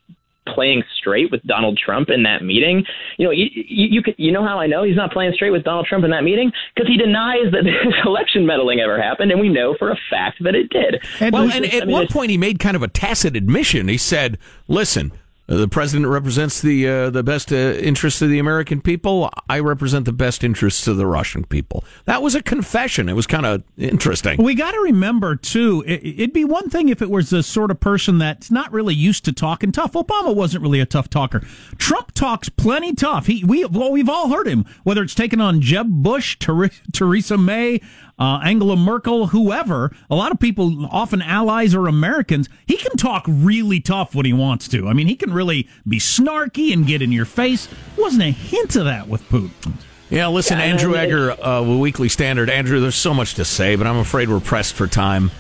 playing 0.47 0.83
straight 0.99 1.31
with 1.31 1.43
Donald 1.45 1.79
Trump 1.83 2.09
in 2.11 2.25
that 2.25 2.43
meeting. 2.43 2.85
You 3.17 3.27
know, 3.27 3.31
you, 3.31 3.47
you, 3.55 3.87
you, 3.91 4.15
you 4.17 4.33
know 4.33 4.45
how 4.45 4.59
I 4.59 4.67
know 4.67 4.83
he's 4.83 4.97
not 4.97 5.13
playing 5.13 5.33
straight 5.35 5.51
with 5.51 5.65
Donald 5.65 5.87
Trump 5.87 6.05
in 6.05 6.11
that 6.11 6.25
meeting 6.25 6.51
because 6.75 6.89
he 6.89 6.97
denies 6.97 7.53
that 7.53 7.63
this 7.65 7.95
election 8.05 8.47
meddling 8.47 8.81
ever 8.81 9.01
happened, 9.01 9.31
and 9.31 9.41
we 9.41 9.49
know 9.49 9.75
for 9.79 9.91
a 9.91 9.99
fact 10.11 10.43
that 10.43 10.55
it 10.55 10.69
did. 10.71 11.03
And 11.21 11.33
well, 11.33 11.51
and 11.51 11.65
at 11.65 11.83
I 11.83 11.87
mean, 11.87 11.93
one 11.93 12.09
point 12.09 12.31
he 12.31 12.39
made 12.39 12.59
kind 12.59 12.77
of 12.77 12.83
a 12.83 12.89
tacit 12.89 13.37
admission. 13.37 13.89
He 13.89 13.99
said, 13.99 14.39
"Listen." 14.69 15.13
Uh, 15.49 15.57
the 15.57 15.69
president 15.69 16.09
represents 16.09 16.61
the 16.61 16.89
uh, 16.89 17.11
the 17.11 17.23
best 17.23 17.53
uh, 17.53 17.57
interests 17.57 18.23
of 18.23 18.29
the 18.29 18.39
American 18.39 18.81
people. 18.81 19.29
I 19.49 19.59
represent 19.59 20.05
the 20.05 20.13
best 20.13 20.45
interests 20.45 20.87
of 20.87 20.97
the 20.97 21.07
Russian 21.07 21.45
people. 21.45 21.85
That 22.05 22.23
was 22.23 22.35
a 22.35 22.43
confession. 22.43 23.09
It 23.09 23.15
was 23.15 23.27
kind 23.27 23.45
of 23.45 23.63
interesting. 23.77 24.41
We 24.43 24.55
got 24.55 24.71
to 24.73 24.81
remember 24.81 25.35
too. 25.35 25.83
It, 25.87 26.19
would 26.19 26.33
be 26.33 26.45
one 26.45 26.71
thing 26.71 26.89
if 26.89 27.03
it 27.03 27.11
was 27.11 27.31
the 27.31 27.43
sort 27.43 27.73
of 27.73 27.81
person 27.81 28.19
that's 28.19 28.51
not 28.51 28.73
really 28.73 28.95
used 28.95 29.25
to 29.25 29.33
talking 29.33 29.73
tough. 29.73 29.93
Obama 29.93 30.35
wasn't 30.35 30.63
really 30.63 30.81
a 30.81 30.87
tough 30.87 31.11
talker. 31.11 31.41
Trump 31.77 32.13
talks 32.13 32.49
plenty 32.49 32.95
tough. 32.95 33.27
He 33.27 33.43
we 33.45 33.65
well, 33.65 33.91
we've 33.91 34.09
all 34.09 34.31
heard 34.31 34.47
him. 34.47 34.65
Whether 34.85 35.03
it's 35.03 35.15
taken 35.15 35.41
on 35.41 35.61
Jeb 35.61 35.89
Bush, 35.89 36.39
Ter- 36.39 36.71
Theresa 36.93 37.37
May, 37.37 37.81
uh, 38.23 38.39
Angela 38.45 38.77
Merkel, 38.77 39.27
whoever, 39.27 39.91
a 40.09 40.15
lot 40.15 40.31
of 40.31 40.39
people, 40.39 40.87
often 40.87 41.21
allies 41.21 41.75
or 41.75 41.89
Americans, 41.89 42.49
he 42.69 42.77
can 42.77 42.97
talk 42.97 43.25
really 43.27 43.81
tough 43.81 44.15
when 44.15 44.25
he 44.25 44.33
wants 44.33 44.69
to. 44.69 44.87
I 44.87 44.93
mean, 44.93 45.09
he 45.09 45.17
can 45.17 45.33
really 45.33 45.69
be 45.89 45.99
snarky 45.99 46.73
and 46.73 46.87
get 46.87 47.03
in 47.03 47.11
your 47.11 47.25
face. 47.25 47.67
Wasn't 47.99 48.23
a 48.23 48.31
hint 48.31 48.77
of 48.77 48.85
that 48.85 49.09
with 49.09 49.29
Putin. 49.29 49.73
Yeah, 50.09 50.29
listen, 50.29 50.59
yeah, 50.59 50.67
Andrew 50.67 50.95
Egger, 50.95 51.33
uh, 51.33 51.63
Weekly 51.63 52.09
Standard. 52.09 52.49
Andrew, 52.49 52.79
there's 52.79 52.95
so 52.95 53.13
much 53.13 53.35
to 53.35 53.45
say, 53.45 53.75
but 53.75 53.89
I'm 53.89 53.97
afraid 53.97 54.29
we're 54.29 54.39
pressed 54.39 54.75
for 54.75 54.87
time. 54.87 55.33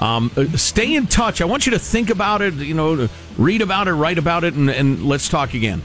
Um, 0.00 0.32
uh, 0.36 0.56
stay 0.56 0.96
in 0.96 1.06
touch. 1.06 1.40
I 1.40 1.44
want 1.44 1.66
you 1.66 1.72
to 1.72 1.78
think 1.78 2.10
about 2.10 2.42
it, 2.42 2.54
you 2.54 2.74
know, 2.74 3.08
read 3.38 3.62
about 3.62 3.86
it, 3.86 3.92
write 3.92 4.18
about 4.18 4.42
it, 4.42 4.54
and, 4.54 4.68
and 4.68 5.04
let's 5.04 5.28
talk 5.28 5.54
again. 5.54 5.82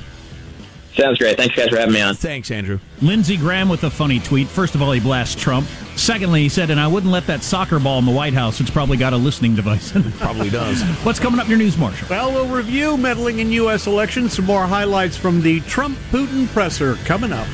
Sounds 0.96 1.17
great. 1.17 1.38
Thanks, 1.38 1.55
guys, 1.55 1.69
for 1.69 1.77
having 1.77 1.93
me 1.93 2.01
on. 2.01 2.15
Thanks, 2.15 2.51
Andrew. 2.51 2.79
Lindsey 3.01 3.38
Graham 3.38 3.69
with 3.69 3.84
a 3.84 3.89
funny 3.89 4.19
tweet. 4.19 4.48
First 4.48 4.75
of 4.75 4.81
all, 4.81 4.91
he 4.91 5.00
blasts 5.00 5.39
Trump. 5.41 5.67
Secondly, 5.96 6.41
he 6.41 6.50
said, 6.50 6.69
and 6.72 6.79
I 6.79 6.88
wouldn't 6.88 7.12
let 7.12 7.25
that 7.27 7.43
soccer 7.43 7.79
ball 7.79 8.00
in 8.00 8.05
the 8.05 8.12
White 8.12 8.34
House. 8.34 8.60
It's 8.60 8.72
probably 8.72 8.98
got 8.98 9.13
a 9.13 9.17
listening 9.17 9.55
device 9.55 9.96
in 9.96 10.03
it. 10.08 10.13
Probably 10.15 10.50
does. 10.50 10.81
What's 11.05 11.19
coming 11.19 11.39
up 11.39 11.46
in 11.46 11.51
your 11.51 11.60
news, 11.60 11.77
Marshall? 11.77 12.08
Well, 12.10 12.31
we'll 12.34 12.48
review 12.48 12.98
meddling 12.98 13.39
in 13.39 13.51
U.S. 13.51 13.88
elections. 13.88 14.34
Some 14.34 14.46
more 14.46 14.65
highlights 14.65 15.15
from 15.15 15.41
the 15.41 15.60
Trump 15.62 15.98
Putin 16.12 16.48
presser 16.48 16.96
coming 17.05 17.31
up. 17.31 17.48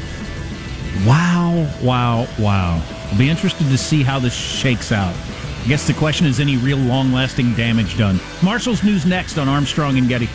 Wow, 1.05 1.69
wow, 1.83 2.27
wow. 2.39 2.81
I'll 3.11 3.17
be 3.17 3.29
interested 3.29 3.65
to 3.67 3.77
see 3.77 4.01
how 4.01 4.17
this 4.17 4.33
shakes 4.33 4.91
out. 4.91 5.13
I 5.63 5.67
guess 5.67 5.85
the 5.87 5.93
question 5.93 6.25
is 6.25 6.39
any 6.39 6.57
real 6.57 6.77
long 6.77 7.11
lasting 7.11 7.53
damage 7.55 7.97
done? 7.97 8.19
Marshall's 8.43 8.83
news 8.83 9.05
next 9.05 9.37
on 9.37 9.47
Armstrong 9.49 9.97
and 9.97 10.07
Getty. 10.07 10.29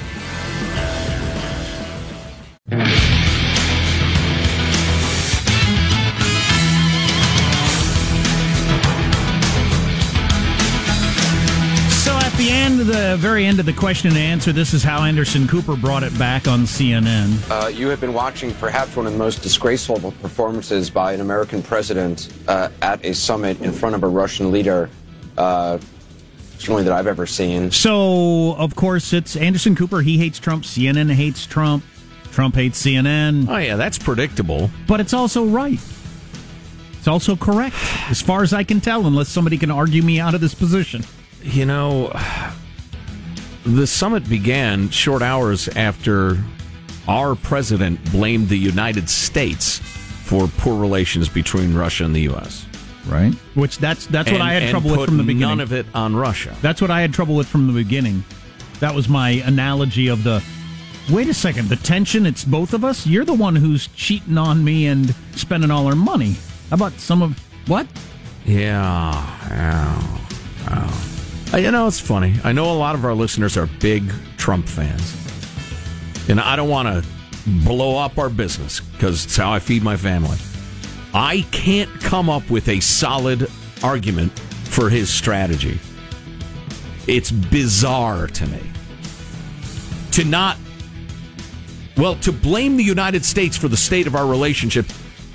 Very 13.21 13.45
end 13.45 13.61
of 13.61 13.67
the 13.67 13.73
question 13.75 14.09
and 14.09 14.17
answer, 14.17 14.51
this 14.51 14.73
is 14.73 14.83
how 14.83 15.05
Anderson 15.05 15.47
Cooper 15.47 15.77
brought 15.77 16.03
it 16.03 16.19
back 16.19 16.49
on 16.49 16.61
CNN. 16.61 17.39
Uh, 17.51 17.69
you 17.69 17.89
have 17.89 18.01
been 18.01 18.15
watching 18.15 18.55
perhaps 18.55 18.97
one 18.97 19.07
of 19.07 19.13
the 19.13 19.19
most 19.19 19.43
disgraceful 19.43 20.01
performances 20.23 20.89
by 20.89 21.13
an 21.13 21.21
American 21.21 21.63
president 21.63 22.33
uh, 22.49 22.71
at 22.81 23.05
a 23.05 23.13
summit 23.13 23.61
in 23.61 23.73
front 23.73 23.95
of 23.95 24.03
a 24.05 24.09
Russian 24.09 24.51
leader. 24.51 24.89
Uh, 25.37 25.79
certainly 26.57 26.83
that 26.83 26.95
I've 26.95 27.07
ever 27.07 27.27
seen. 27.27 27.71
So, 27.71 28.55
of 28.55 28.75
course, 28.75 29.13
it's 29.13 29.37
Anderson 29.37 29.77
Cooper. 29.77 30.01
He 30.01 30.17
hates 30.17 30.39
Trump. 30.39 30.65
CNN 30.65 31.13
hates 31.13 31.45
Trump. 31.45 31.85
Trump 32.33 32.55
hates 32.55 32.83
CNN. 32.83 33.51
Oh, 33.51 33.59
yeah, 33.59 33.77
that's 33.77 33.99
predictable. 33.99 34.71
But 34.87 35.01
it's 35.01 35.13
also 35.13 35.45
right. 35.45 35.81
It's 36.99 37.09
also 37.09 37.37
correct, 37.37 37.77
as 38.09 38.23
far 38.23 38.43
as 38.43 38.55
I 38.55 38.65
can 38.65 38.81
tell, 38.81 39.07
unless 39.07 39.29
somebody 39.29 39.59
can 39.59 39.71
argue 39.71 40.03
me 40.03 40.21
out 40.21 40.35
of 40.35 40.41
this 40.41 40.55
position 40.55 41.05
you 41.43 41.65
know, 41.65 42.11
the 43.65 43.87
summit 43.87 44.29
began 44.29 44.89
short 44.91 45.23
hours 45.23 45.69
after 45.69 46.39
our 47.09 47.35
president 47.35 48.13
blamed 48.13 48.49
the 48.49 48.57
United 48.57 49.09
States 49.11 49.79
for 49.79 50.47
poor 50.59 50.81
relations 50.81 51.29
between 51.29 51.75
Russia 51.75 52.05
and 52.05 52.15
the 52.15 52.23
U.S. 52.23 52.67
Right, 53.07 53.33
which 53.55 53.79
that's 53.79 54.07
that's 54.07 54.29
and, 54.29 54.39
what 54.39 54.47
I 54.47 54.53
had 54.55 54.71
trouble 54.71 54.91
with 54.91 55.07
from 55.07 55.17
the 55.17 55.25
beginning. 55.25 55.41
None 55.41 55.61
of 55.61 55.73
it 55.73 55.87
on 55.95 56.15
Russia. 56.15 56.55
That's 56.63 56.81
what 56.81 56.91
I 56.91 57.01
had 57.01 57.13
trouble 57.13 57.35
with 57.35 57.49
from 57.49 57.67
the 57.67 57.73
beginning. 57.73 58.25
That 58.79 58.95
was 58.95 59.09
my 59.09 59.31
analogy 59.45 60.09
of 60.09 60.23
the. 60.23 60.43
Wait 61.11 61.29
a 61.29 61.35
second, 61.35 61.69
the 61.69 61.77
tension. 61.77 62.27
It's 62.27 62.45
both 62.45 62.73
of 62.73 62.85
us. 62.85 63.07
You're 63.07 63.25
the 63.25 63.35
one 63.35 63.57
who's 63.57 63.89
cheating 63.89 64.39
on 64.39 64.63
me 64.63 64.87
and 64.87 65.15
spending 65.35 65.71
all 65.71 65.87
our 65.87 65.97
money. 65.97 66.37
How 66.69 66.77
about 66.77 66.93
some 66.93 67.23
of 67.23 67.39
what? 67.67 67.87
Yeah, 68.45 69.13
yeah. 69.51 70.19
yeah. 70.67 71.10
Uh, 71.53 71.57
you 71.57 71.73
know, 71.73 71.89
it's 71.89 71.99
funny. 71.99 72.39
I 72.45 72.53
know 72.53 72.71
a 72.71 72.79
lot 72.79 72.95
of 72.95 73.05
our 73.05 73.15
listeners 73.15 73.57
are 73.57 73.67
big 73.81 74.13
Trump 74.37 74.69
fans. 74.69 75.17
And 76.29 76.39
I 76.39 76.55
don't 76.55 76.69
want 76.69 76.87
to 76.87 77.09
blow 77.65 77.99
up 77.99 78.19
our 78.19 78.31
business 78.31 78.79
because 78.79 79.25
it's 79.25 79.37
how 79.37 79.53
I 79.53 79.59
feed 79.59 79.83
my 79.83 79.97
family. 79.97 80.39
I 81.13 81.45
can't 81.51 81.91
come 82.01 82.31
up 82.31 82.49
with 82.51 82.69
a 82.69 82.79
solid 82.79 83.51
argument 83.83 84.39
for 84.39 84.89
his 84.89 85.13
strategy. 85.13 85.81
It's 87.09 87.33
bizarre 87.33 88.29
to 88.29 88.47
me. 88.47 88.63
To 90.13 90.25
not, 90.25 90.57
well, 91.97 92.15
to 92.17 92.31
blame 92.31 92.77
the 92.77 92.85
United 92.85 93.25
States 93.25 93.57
for 93.57 93.67
the 93.67 93.77
state 93.77 94.07
of 94.07 94.15
our 94.15 94.27
relationship 94.27 94.87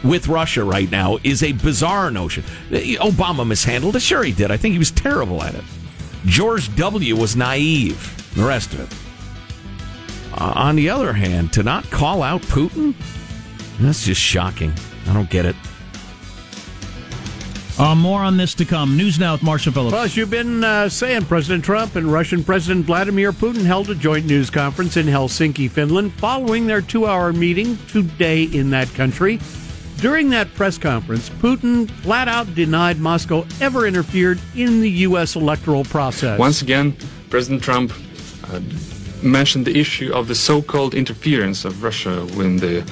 with 0.02 0.30
Russia 0.30 0.64
right 0.64 0.90
now 0.90 1.18
is 1.26 1.44
a 1.44 1.52
bizarre 1.52 2.10
notion. 2.10 2.44
Obama 2.70 3.46
mishandled 3.46 3.98
it. 3.98 4.02
Sure, 4.02 4.24
he 4.24 4.32
did. 4.32 4.50
I 4.50 4.56
think 4.56 4.72
he 4.72 4.80
was 4.80 4.92
terrible 4.92 5.44
at 5.44 5.56
it. 5.56 5.64
George 6.26 6.76
W. 6.76 7.16
was 7.16 7.36
naive. 7.36 8.34
The 8.36 8.44
rest 8.44 8.74
of 8.74 8.82
it. 8.82 8.98
Uh, 10.34 10.52
on 10.56 10.76
the 10.76 10.90
other 10.90 11.14
hand, 11.14 11.54
to 11.54 11.64
not 11.64 11.90
call 11.90 12.22
out 12.22 12.42
Putin, 12.42 12.94
that's 13.80 14.06
just 14.06 14.20
shocking. 14.20 14.74
I 15.08 15.14
don't 15.14 15.30
get 15.30 15.46
it. 15.46 15.56
Uh, 17.78 17.94
more 17.94 18.22
on 18.22 18.38
this 18.38 18.54
to 18.56 18.64
come. 18.64 18.96
News 18.96 19.20
now 19.20 19.34
with 19.34 19.44
Marshall 19.44 19.74
Phillips. 19.74 19.94
Well, 19.94 20.04
as 20.04 20.16
you've 20.16 20.30
been 20.30 20.64
uh, 20.64 20.88
saying, 20.88 21.26
President 21.26 21.64
Trump 21.64 21.98
and 21.98 22.12
Russian 22.12 22.42
President 22.42 22.86
Vladimir 22.86 23.34
Putin 23.34 23.66
held 23.66 23.90
a 23.90 23.96
joint 23.96 24.26
news 24.26 24.50
conference 24.50 24.96
in 24.96 25.06
Helsinki, 25.08 25.70
Finland, 25.70 26.14
following 26.14 26.68
their 26.68 26.82
two 26.82 27.06
hour 27.06 27.34
meeting 27.34 27.78
today 27.88 28.44
in 28.44 28.70
that 28.70 28.88
country. 28.94 29.40
During 30.06 30.30
that 30.30 30.54
press 30.54 30.78
conference, 30.78 31.32
Putin 31.32 31.90
flat 32.04 32.28
out 32.28 32.54
denied 32.54 33.00
Moscow 33.00 33.44
ever 33.60 33.88
interfered 33.88 34.40
in 34.56 34.80
the 34.82 34.92
U.S. 35.08 35.36
electoral 35.36 35.84
process. 35.84 36.38
Once 36.38 36.62
again, 36.62 36.96
President 37.32 37.64
Trump 37.64 37.92
uh, 38.44 38.62
mentioned 39.24 39.66
the 39.66 39.76
issue 39.76 40.14
of 40.14 40.28
the 40.28 40.36
so-called 40.36 40.94
interference 40.94 41.66
of 41.66 41.82
Russia 41.82 42.20
in 42.40 42.58
the 42.58 42.88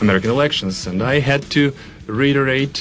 American 0.00 0.28
elections, 0.28 0.88
and 0.88 1.00
I 1.00 1.20
had 1.20 1.42
to 1.50 1.72
reiterate 2.08 2.78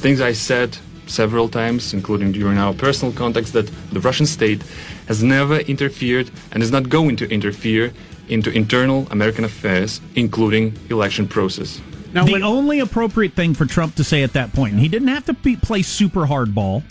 things 0.00 0.22
I 0.22 0.32
said 0.32 0.78
several 1.06 1.50
times, 1.50 1.92
including 1.92 2.32
during 2.32 2.56
our 2.56 2.72
personal 2.72 3.12
contacts, 3.12 3.50
that 3.50 3.70
the 3.92 4.00
Russian 4.00 4.24
state 4.24 4.62
has 5.06 5.22
never 5.22 5.58
interfered 5.58 6.30
and 6.50 6.62
is 6.62 6.70
not 6.70 6.88
going 6.88 7.16
to 7.16 7.28
interfere 7.30 7.92
into 8.28 8.50
internal 8.50 9.06
American 9.10 9.44
affairs, 9.44 10.00
including 10.14 10.78
election 10.90 11.28
process. 11.28 11.80
Now, 12.12 12.24
the 12.24 12.42
only 12.42 12.78
appropriate 12.78 13.32
thing 13.34 13.54
for 13.54 13.66
Trump 13.66 13.96
to 13.96 14.04
say 14.04 14.22
at 14.22 14.34
that 14.34 14.52
point, 14.52 14.72
and 14.72 14.80
he 14.80 14.88
didn't 14.88 15.08
have 15.08 15.24
to 15.26 15.32
be, 15.34 15.56
play 15.56 15.82
super 15.82 16.26
hardball, 16.26 16.84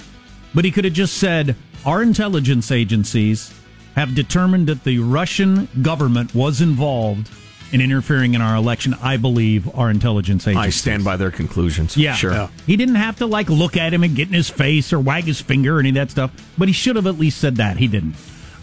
but 0.54 0.66
he 0.66 0.72
could 0.72 0.84
have 0.84 0.94
just 0.94 1.18
said, 1.18 1.56
"Our 1.86 2.02
intelligence 2.02 2.72
agencies 2.72 3.54
have 3.96 4.16
determined 4.16 4.68
that 4.68 4.84
the 4.84 5.00
Russian 5.00 5.70
government 5.82 6.36
was 6.36 6.62
involved 6.62 7.30
in 7.72 7.82
interfering 7.82 8.36
in 8.36 8.42
our 8.42 8.56
election. 8.56 8.96
I 9.02 9.18
believe 9.18 9.68
our 9.76 9.90
intelligence 9.90 10.48
agencies. 10.48 10.68
I 10.68 10.70
stand 10.70 11.04
by 11.04 11.18
their 11.18 11.32
conclusions. 11.32 11.98
Yeah, 11.98 12.14
sure. 12.14 12.32
Yeah. 12.32 12.48
He 12.68 12.78
didn't 12.78 12.96
have 12.96 13.18
to 13.18 13.26
like 13.26 13.50
look 13.50 13.76
at 13.76 13.94
him 13.94 14.04
and 14.04 14.16
get 14.16 14.28
in 14.28 14.34
his 14.34 14.50
face 14.50 14.94
or 14.94 15.00
wag 15.00 15.24
his 15.24 15.42
finger 15.42 15.78
or 15.78 15.80
any 15.80 15.90
of 15.90 15.96
that 15.96 16.12
stuff, 16.12 16.32
but 16.58 16.68
he 16.68 16.74
should 16.74 16.96
have 16.96 17.08
at 17.08 17.18
least 17.18 17.40
said 17.40 17.56
that. 17.58 17.78
He 17.78 17.88
didn't. 17.88 18.16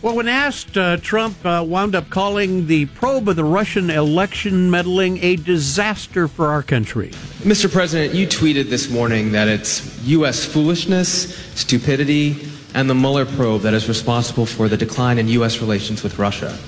Well, 0.03 0.17
when 0.17 0.29
asked, 0.29 0.79
uh, 0.79 0.97
Trump 0.97 1.45
uh, 1.45 1.63
wound 1.67 1.95
up 1.95 2.09
calling 2.09 2.67
the 2.67 2.87
probe 2.87 3.29
of 3.29 3.37
the 3.37 3.45
Russian 3.45 3.91
election 3.91 4.71
meddling 4.71 5.23
a 5.23 5.37
disaster 5.37 6.27
for 6.27 6.47
our 6.47 6.63
country. 6.63 7.11
Mr. 7.41 7.71
President, 7.71 8.15
you 8.15 8.27
tweeted 8.27 8.71
this 8.71 8.89
morning 8.89 9.31
that 9.33 9.47
it's 9.47 10.03
U.S. 10.05 10.43
foolishness, 10.43 11.37
stupidity, 11.55 12.49
and 12.75 12.89
the 12.89 12.95
Mueller 12.95 13.27
probe 13.27 13.61
that 13.61 13.75
is 13.75 13.89
responsible 13.89 14.47
for 14.47 14.69
the 14.69 14.77
decline 14.77 15.19
in 15.19 15.29
U.S. 15.29 15.61
relations 15.61 16.03
with 16.03 16.19
Russia. 16.19 16.59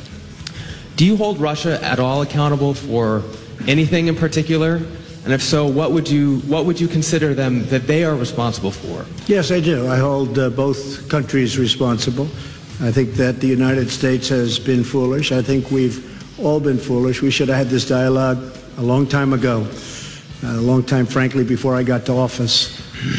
Do 0.96 1.06
you 1.06 1.16
hold 1.16 1.40
Russia 1.40 1.82
at 1.82 1.98
all 1.98 2.20
accountable 2.20 2.74
for 2.74 3.22
anything 3.66 4.08
in 4.08 4.14
particular? 4.14 4.74
And 5.24 5.32
if 5.32 5.42
so, 5.42 5.66
what 5.66 5.92
would 5.92 6.10
you 6.10 6.40
what 6.40 6.66
would 6.66 6.78
you 6.78 6.88
consider 6.88 7.32
them 7.32 7.64
that 7.68 7.86
they 7.86 8.04
are 8.04 8.14
responsible 8.14 8.72
for? 8.72 9.06
Yes, 9.26 9.50
I 9.50 9.60
do. 9.60 9.88
I 9.88 9.96
hold 9.96 10.38
uh, 10.38 10.50
both 10.50 11.08
countries 11.08 11.58
responsible. 11.58 12.28
I 12.82 12.90
think 12.90 13.14
that 13.14 13.38
the 13.38 13.46
United 13.46 13.90
States 13.90 14.28
has 14.30 14.58
been 14.58 14.82
foolish. 14.82 15.30
I 15.30 15.40
think 15.40 15.70
we've 15.70 16.02
all 16.40 16.58
been 16.58 16.78
foolish. 16.78 17.22
We 17.22 17.30
should 17.30 17.48
have 17.48 17.56
had 17.56 17.68
this 17.68 17.86
dialogue 17.86 18.56
a 18.76 18.82
long 18.82 19.06
time 19.06 19.32
ago, 19.32 19.68
a 20.42 20.60
long 20.60 20.82
time, 20.82 21.06
frankly, 21.06 21.44
before 21.44 21.76
I 21.76 21.84
got 21.84 22.04
to 22.06 22.12
office. 22.12 22.76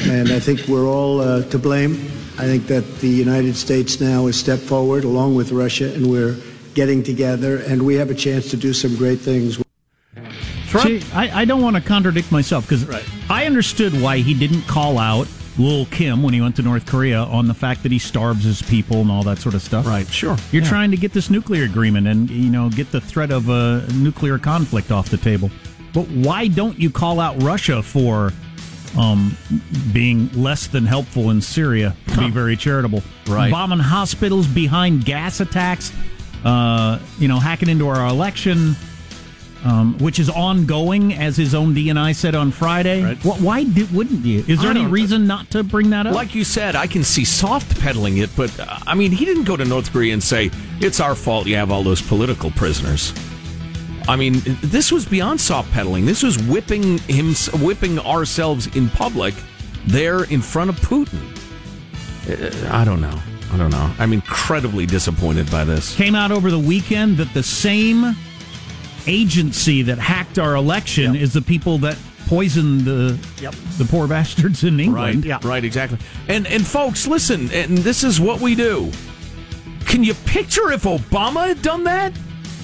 And 0.09 0.33
I 0.33 0.39
think 0.41 0.67
we're 0.67 0.85
all 0.85 1.21
uh, 1.21 1.43
to 1.43 1.57
blame. 1.57 1.93
I 2.37 2.43
think 2.43 2.67
that 2.67 2.81
the 2.99 3.07
United 3.07 3.55
States 3.55 4.01
now 4.01 4.25
has 4.25 4.37
stepped 4.37 4.63
forward 4.63 5.05
along 5.05 5.35
with 5.35 5.53
Russia, 5.53 5.93
and 5.93 6.11
we're 6.11 6.35
getting 6.73 7.01
together, 7.01 7.59
and 7.59 7.85
we 7.85 7.95
have 7.95 8.09
a 8.11 8.15
chance 8.15 8.49
to 8.51 8.57
do 8.57 8.73
some 8.73 8.97
great 8.97 9.19
things. 9.19 9.63
Trump? 10.67 10.87
See, 10.87 11.03
I, 11.13 11.43
I 11.43 11.45
don't 11.45 11.61
want 11.61 11.77
to 11.77 11.81
contradict 11.81 12.33
myself 12.33 12.67
because 12.67 12.85
right. 12.85 13.05
I 13.29 13.45
understood 13.45 13.93
why 14.01 14.17
he 14.17 14.33
didn't 14.33 14.63
call 14.63 14.97
out 14.97 15.29
Lil 15.57 15.85
Kim 15.87 16.23
when 16.23 16.33
he 16.33 16.41
went 16.41 16.55
to 16.55 16.61
North 16.61 16.85
Korea 16.85 17.19
on 17.19 17.47
the 17.47 17.53
fact 17.53 17.83
that 17.83 17.91
he 17.91 17.99
starves 17.99 18.43
his 18.43 18.61
people 18.61 19.01
and 19.01 19.11
all 19.11 19.23
that 19.23 19.37
sort 19.37 19.55
of 19.55 19.61
stuff. 19.61 19.85
Right, 19.85 20.07
sure. 20.07 20.37
You're 20.51 20.63
yeah. 20.63 20.69
trying 20.69 20.91
to 20.91 20.97
get 20.97 21.13
this 21.13 21.29
nuclear 21.29 21.65
agreement 21.65 22.07
and 22.07 22.29
you 22.29 22.49
know 22.49 22.69
get 22.69 22.91
the 22.91 23.01
threat 23.01 23.31
of 23.31 23.49
a 23.49 23.85
nuclear 23.93 24.39
conflict 24.39 24.91
off 24.91 25.09
the 25.09 25.17
table. 25.17 25.51
But 25.93 26.07
why 26.07 26.47
don't 26.47 26.79
you 26.79 26.89
call 26.89 27.19
out 27.19 27.41
Russia 27.43 27.83
for 27.83 28.31
um, 28.97 29.37
being 29.93 30.31
less 30.33 30.67
than 30.67 30.85
helpful 30.85 31.29
in 31.29 31.39
Syria 31.39 31.95
to 32.09 32.17
be 32.17 32.31
very 32.31 32.55
charitable? 32.55 33.03
Right. 33.27 33.51
Bombing 33.51 33.79
hospitals 33.79 34.47
behind 34.47 35.05
gas 35.05 35.39
attacks, 35.39 35.93
uh, 36.43 36.99
you 37.19 37.27
know, 37.27 37.39
hacking 37.39 37.69
into 37.69 37.87
our 37.87 38.07
election 38.07 38.75
um, 39.63 39.97
which 39.99 40.19
is 40.19 40.29
ongoing, 40.29 41.13
as 41.13 41.37
his 41.37 41.55
own 41.55 41.73
DNI 41.73 42.15
said 42.15 42.35
on 42.35 42.51
Friday. 42.51 43.03
Right. 43.03 43.17
why 43.23 43.63
did, 43.63 43.93
wouldn't 43.93 44.25
you? 44.25 44.43
Is 44.47 44.61
there 44.61 44.71
any 44.71 44.85
reason 44.85 45.25
not 45.25 45.49
to 45.51 45.63
bring 45.63 45.89
that 45.91 46.05
up? 46.05 46.13
Like 46.13 46.35
you 46.35 46.43
said, 46.43 46.75
I 46.75 46.87
can 46.87 47.03
see 47.03 47.25
soft 47.25 47.79
pedaling 47.79 48.17
it, 48.17 48.29
but 48.35 48.57
uh, 48.59 48.77
I 48.85 48.95
mean, 48.95 49.11
he 49.11 49.25
didn't 49.25 49.45
go 49.45 49.55
to 49.55 49.65
North 49.65 49.91
Korea 49.91 50.13
and 50.13 50.23
say 50.23 50.51
it's 50.79 50.99
our 50.99 51.15
fault 51.15 51.47
you 51.47 51.55
have 51.55 51.71
all 51.71 51.83
those 51.83 52.01
political 52.01 52.51
prisoners. 52.51 53.13
I 54.07 54.17
mean, 54.17 54.41
this 54.61 54.91
was 54.91 55.05
beyond 55.05 55.39
soft 55.39 55.71
pedaling. 55.71 56.05
This 56.05 56.23
was 56.23 56.37
whipping 56.43 56.97
him, 56.99 57.33
whipping 57.61 57.99
ourselves 57.99 58.75
in 58.75 58.89
public 58.89 59.33
there 59.87 60.25
in 60.25 60.41
front 60.41 60.69
of 60.69 60.75
Putin. 60.77 61.21
Uh, 62.27 62.75
I 62.75 62.83
don't 62.83 62.99
know. 62.99 63.17
I 63.51 63.57
don't 63.57 63.71
know. 63.71 63.93
I'm 63.99 64.13
incredibly 64.13 64.85
disappointed 64.85 65.49
by 65.51 65.63
this. 65.63 65.95
Came 65.95 66.15
out 66.15 66.31
over 66.31 66.49
the 66.49 66.59
weekend 66.59 67.17
that 67.17 67.33
the 67.33 67.43
same 67.43 68.15
agency 69.07 69.81
that 69.83 69.97
hacked 69.97 70.39
our 70.39 70.55
election 70.55 71.13
yep. 71.13 71.23
is 71.23 71.33
the 71.33 71.41
people 71.41 71.77
that 71.79 71.97
poisoned 72.27 72.81
the 72.81 73.19
yep. 73.41 73.53
the 73.77 73.85
poor 73.85 74.07
bastards 74.07 74.63
in 74.63 74.79
England. 74.79 75.25
Right, 75.25 75.25
yeah. 75.25 75.39
right, 75.43 75.63
exactly. 75.63 75.99
And 76.27 76.47
and 76.47 76.65
folks, 76.65 77.07
listen, 77.07 77.51
and 77.51 77.77
this 77.79 78.03
is 78.03 78.19
what 78.19 78.39
we 78.39 78.55
do. 78.55 78.91
Can 79.85 80.03
you 80.03 80.13
picture 80.13 80.71
if 80.71 80.83
Obama 80.83 81.47
had 81.47 81.61
done 81.61 81.83
that? 81.83 82.13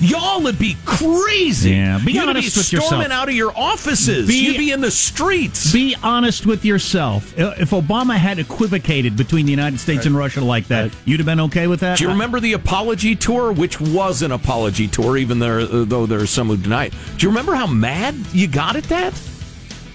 Y'all 0.02 0.42
would 0.44 0.58
be 0.58 0.78
crazy. 0.86 1.72
Yeah, 1.72 2.00
be 2.04 2.14
You'd 2.14 2.30
honest 2.30 2.56
be 2.56 2.60
with 2.60 2.74
yourself. 2.74 2.88
Storming 2.88 3.12
out 3.12 3.28
of 3.28 3.36
your 3.36 3.52
offices. 3.56 4.28
Be, 4.28 4.46
You'd 4.46 4.58
be 4.58 4.72
in 4.72 4.80
the 4.80 4.92
streets. 4.92 5.74
Be 5.74 5.96
honest 6.02 6.46
with 6.46 6.64
yourself. 6.64 7.38
If 7.38 7.72
Obama 7.72 8.16
had 8.16 8.40
equivocated 8.40 9.18
between 9.18 9.46
the 9.46 9.52
United 9.52 9.80
States 9.80 10.00
right. 10.00 10.06
and 10.08 10.16
Russia 10.16 10.42
like 10.42 10.68
that, 10.70 10.84
right. 10.84 10.96
you'd 11.04 11.20
have 11.20 11.26
been 11.26 11.42
okay 11.42 11.68
with 11.68 11.82
that. 11.82 11.98
Do 11.98 12.06
you 12.06 12.12
remember 12.12 12.40
the 12.40 12.54
apology 12.54 13.14
tour, 13.16 13.52
which 13.52 13.82
was 13.82 14.22
an 14.22 14.32
apology 14.32 14.88
tour, 14.88 15.18
even 15.18 15.40
there, 15.40 15.66
though 15.66 16.06
there 16.06 16.22
are 16.22 16.28
some 16.28 16.48
who 16.48 16.56
deny 16.56 16.86
it? 16.86 16.94
Do 17.18 17.26
you 17.26 17.30
remember 17.30 17.54
how 17.54 17.68
mad 17.68 18.16
you 18.32 18.48
got 18.48 18.78
at 18.78 18.86
that? 18.86 19.22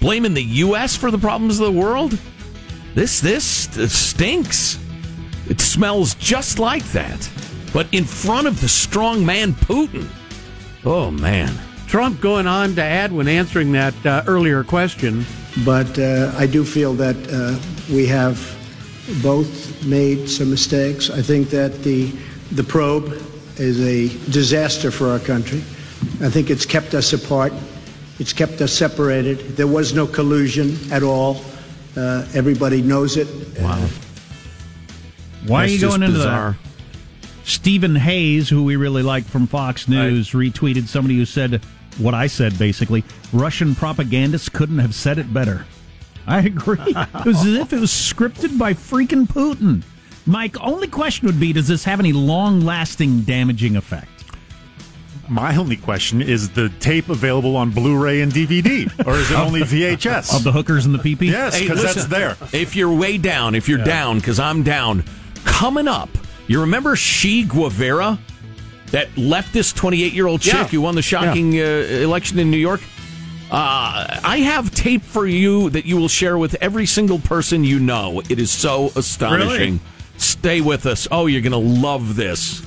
Blaming 0.01 0.35
the 0.35 0.43
U.S. 0.43 0.95
for 0.95 1.09
the 1.09 1.17
problems 1.17 1.59
of 1.59 1.73
the 1.73 1.79
world. 1.79 2.17
This 2.93 3.19
this 3.19 3.67
stinks. 3.91 4.77
It 5.49 5.59
smells 5.59 6.13
just 6.15 6.59
like 6.59 6.83
that 6.91 7.29
but 7.75 7.93
in 7.93 8.05
front 8.05 8.47
of 8.47 8.61
the 8.61 8.69
strong 8.69 9.25
man 9.25 9.51
Putin. 9.51 10.07
Oh, 10.85 11.11
man. 11.11 11.53
Trump 11.87 12.21
going 12.21 12.47
on 12.47 12.73
to 12.75 12.81
add 12.81 13.11
when 13.11 13.27
answering 13.27 13.73
that 13.73 13.93
uh, 14.05 14.23
earlier 14.27 14.63
question. 14.63 15.25
But 15.65 15.99
uh, 15.99 16.31
I 16.37 16.47
do 16.47 16.63
feel 16.63 16.93
that 16.93 17.17
uh, 17.29 17.59
we 17.93 18.05
have 18.05 18.37
both 19.21 19.85
made 19.85 20.29
some 20.29 20.49
mistakes. 20.49 21.09
I 21.09 21.21
think 21.21 21.49
that 21.49 21.83
the, 21.83 22.13
the 22.53 22.63
probe 22.63 23.21
is 23.57 23.81
a 23.81 24.07
disaster 24.31 24.89
for 24.89 25.09
our 25.09 25.19
country. 25.19 25.59
I 26.21 26.29
think 26.29 26.49
it's 26.49 26.65
kept 26.65 26.93
us 26.93 27.11
apart. 27.11 27.51
It's 28.19 28.31
kept 28.31 28.61
us 28.61 28.71
separated. 28.71 29.39
There 29.57 29.67
was 29.67 29.93
no 29.93 30.07
collusion 30.07 30.77
at 30.93 31.03
all. 31.03 31.41
Uh, 31.97 32.25
everybody 32.33 32.81
knows 32.81 33.17
it. 33.17 33.27
Wow. 33.59 33.85
Why 35.45 35.67
That's 35.67 35.71
are 35.71 35.75
you 35.75 35.79
going 35.81 36.03
into 36.03 36.19
bizarre. 36.19 36.51
that? 36.51 36.74
Stephen 37.45 37.95
Hayes, 37.95 38.49
who 38.49 38.63
we 38.63 38.75
really 38.75 39.03
like 39.03 39.23
from 39.23 39.45
Fox 39.45 39.87
News, 39.87 40.33
right. 40.33 40.51
retweeted 40.51 40.87
somebody 40.87 41.15
who 41.15 41.25
said 41.25 41.63
what 41.99 42.13
I 42.13 42.27
said 42.27 42.57
basically 42.59 43.03
Russian 43.31 43.75
propagandists 43.75 44.49
couldn't 44.49 44.79
have 44.79 44.95
said 44.95 45.17
it 45.17 45.33
better. 45.33 45.65
I 46.27 46.39
agree. 46.39 46.79
it 46.87 47.25
was 47.25 47.45
as 47.45 47.53
if 47.53 47.71
it 47.71 47.79
was 47.79 47.91
scripted 47.91 48.57
by 48.57 48.73
freaking 48.73 49.27
Putin. 49.27 49.83
Mike, 50.25 50.59
only 50.59 50.87
question 50.87 51.27
would 51.27 51.39
be 51.39 51.53
does 51.53 51.67
this 51.67 51.83
have 51.83 51.99
any 51.99 52.13
long 52.13 52.61
lasting 52.61 53.21
damaging 53.21 53.75
effect? 53.75 54.09
My 55.29 55.55
only 55.55 55.77
question 55.77 56.21
is 56.21 56.49
the 56.49 56.69
tape 56.79 57.09
available 57.09 57.55
on 57.57 57.71
Blu-ray 57.71 58.21
and 58.21 58.31
DVD, 58.31 58.87
or 59.07 59.15
is 59.15 59.31
it 59.31 59.35
only 59.37 59.61
VHS 59.61 60.35
of 60.35 60.43
the 60.43 60.51
hookers 60.51 60.85
and 60.85 60.93
the 60.93 60.99
PP? 60.99 61.27
Yes, 61.27 61.59
because 61.59 61.79
hey, 61.79 61.85
that's 61.85 62.05
there. 62.07 62.37
If 62.53 62.75
you're 62.75 62.93
way 62.93 63.17
down, 63.17 63.55
if 63.55 63.69
you're 63.69 63.79
yeah. 63.79 63.85
down, 63.85 64.17
because 64.19 64.39
I'm 64.39 64.61
down, 64.63 65.03
coming 65.43 65.87
up 65.87 66.09
you 66.47 66.61
remember 66.61 66.95
She 66.95 67.43
Guevara, 67.43 68.19
that 68.91 69.09
leftist 69.15 69.75
28 69.75 70.13
year 70.13 70.27
old 70.27 70.41
chick 70.41 70.53
yeah. 70.53 70.67
who 70.67 70.81
won 70.81 70.95
the 70.95 71.01
shocking 71.01 71.53
yeah. 71.53 71.63
uh, 71.63 72.03
election 72.03 72.39
in 72.39 72.51
New 72.51 72.57
York? 72.57 72.81
Uh, 73.51 74.19
I 74.23 74.37
have 74.39 74.73
tape 74.73 75.03
for 75.03 75.27
you 75.27 75.69
that 75.69 75.85
you 75.85 75.97
will 75.97 76.07
share 76.07 76.37
with 76.37 76.55
every 76.61 76.85
single 76.85 77.19
person 77.19 77.63
you 77.63 77.79
know. 77.79 78.21
It 78.29 78.39
is 78.39 78.51
so 78.51 78.91
astonishing. 78.95 79.73
Really? 79.73 79.79
Stay 80.17 80.61
with 80.61 80.85
us. 80.85 81.07
Oh, 81.11 81.27
you're 81.27 81.41
going 81.41 81.51
to 81.51 81.57
love 81.57 82.15
this. 82.15 82.65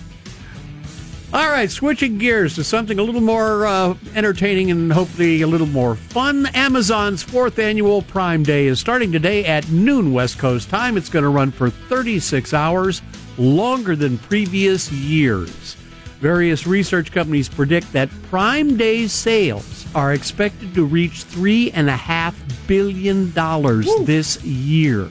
All 1.31 1.47
right, 1.51 1.71
switching 1.71 2.17
gears 2.17 2.55
to 2.55 2.65
something 2.65 2.99
a 2.99 3.03
little 3.03 3.21
more 3.21 3.67
uh, 3.67 3.95
entertaining 4.15 4.71
and 4.71 4.91
hopefully 4.91 5.43
a 5.43 5.47
little 5.47 5.67
more 5.67 5.95
fun. 5.95 6.47
Amazon's 6.55 7.23
fourth 7.23 7.59
annual 7.59 8.01
Prime 8.01 8.43
Day 8.43 8.67
is 8.67 8.81
starting 8.81 9.13
today 9.13 9.45
at 9.45 9.69
noon 9.69 10.15
West 10.15 10.39
Coast 10.39 10.71
time. 10.71 10.97
It's 10.97 11.11
going 11.11 11.25
to 11.25 11.29
run 11.29 11.51
for 11.51 11.69
36 11.69 12.55
hours 12.55 13.03
longer 13.39 13.97
than 13.97 14.19
previous 14.19 14.91
years. 14.93 15.77
Various 16.21 16.67
research 16.67 17.13
companies 17.13 17.49
predict 17.49 17.93
that 17.93 18.11
Prime 18.25 18.77
Day 18.77 19.07
sales 19.07 19.87
are 19.95 20.13
expected 20.13 20.75
to 20.75 20.85
reach 20.85 21.25
$3.5 21.25 22.35
billion 22.67 23.33
Woo. 23.33 24.05
this 24.05 24.43
year, 24.43 25.09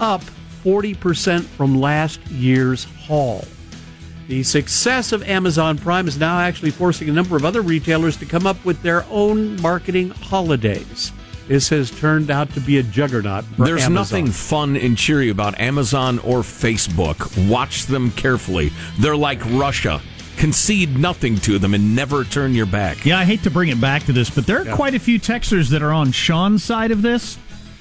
up 0.00 0.22
40% 0.64 1.42
from 1.42 1.80
last 1.80 2.24
year's 2.28 2.84
haul. 2.84 3.44
The 4.28 4.42
success 4.42 5.12
of 5.12 5.22
Amazon 5.22 5.78
Prime 5.78 6.06
is 6.06 6.18
now 6.18 6.38
actually 6.38 6.70
forcing 6.70 7.08
a 7.08 7.12
number 7.12 7.34
of 7.34 7.44
other 7.44 7.62
retailers 7.62 8.16
to 8.18 8.26
come 8.26 8.46
up 8.46 8.62
with 8.64 8.80
their 8.82 9.04
own 9.10 9.60
marketing 9.62 10.10
holidays. 10.10 11.12
This 11.48 11.70
has 11.70 11.90
turned 11.90 12.30
out 12.30 12.52
to 12.54 12.60
be 12.60 12.76
a 12.78 12.82
juggernaut. 12.82 13.44
For 13.44 13.64
There's 13.64 13.82
Amazon. 13.84 13.94
nothing 13.94 14.26
fun 14.32 14.76
and 14.76 14.96
cheery 14.98 15.30
about 15.30 15.58
Amazon 15.58 16.18
or 16.20 16.40
Facebook. 16.40 17.48
Watch 17.48 17.86
them 17.86 18.10
carefully. 18.12 18.70
They're 18.98 19.16
like 19.16 19.40
Russia. 19.52 20.00
Concede 20.36 20.98
nothing 20.98 21.36
to 21.38 21.58
them 21.58 21.74
and 21.74 21.96
never 21.96 22.22
turn 22.24 22.54
your 22.54 22.66
back. 22.66 23.04
Yeah, 23.04 23.18
I 23.18 23.24
hate 23.24 23.42
to 23.44 23.50
bring 23.50 23.70
it 23.70 23.80
back 23.80 24.04
to 24.04 24.12
this, 24.12 24.30
but 24.30 24.46
there 24.46 24.60
are 24.60 24.66
Yeah. 24.66 24.76
quite 24.76 24.94
a 24.94 24.98
few 25.00 25.18
texters 25.18 25.70
that 25.70 25.82
are 25.82 25.90
on 25.92 26.12
Sean's 26.12 26.62
side 26.62 26.90
of 26.92 27.02
this, 27.02 27.38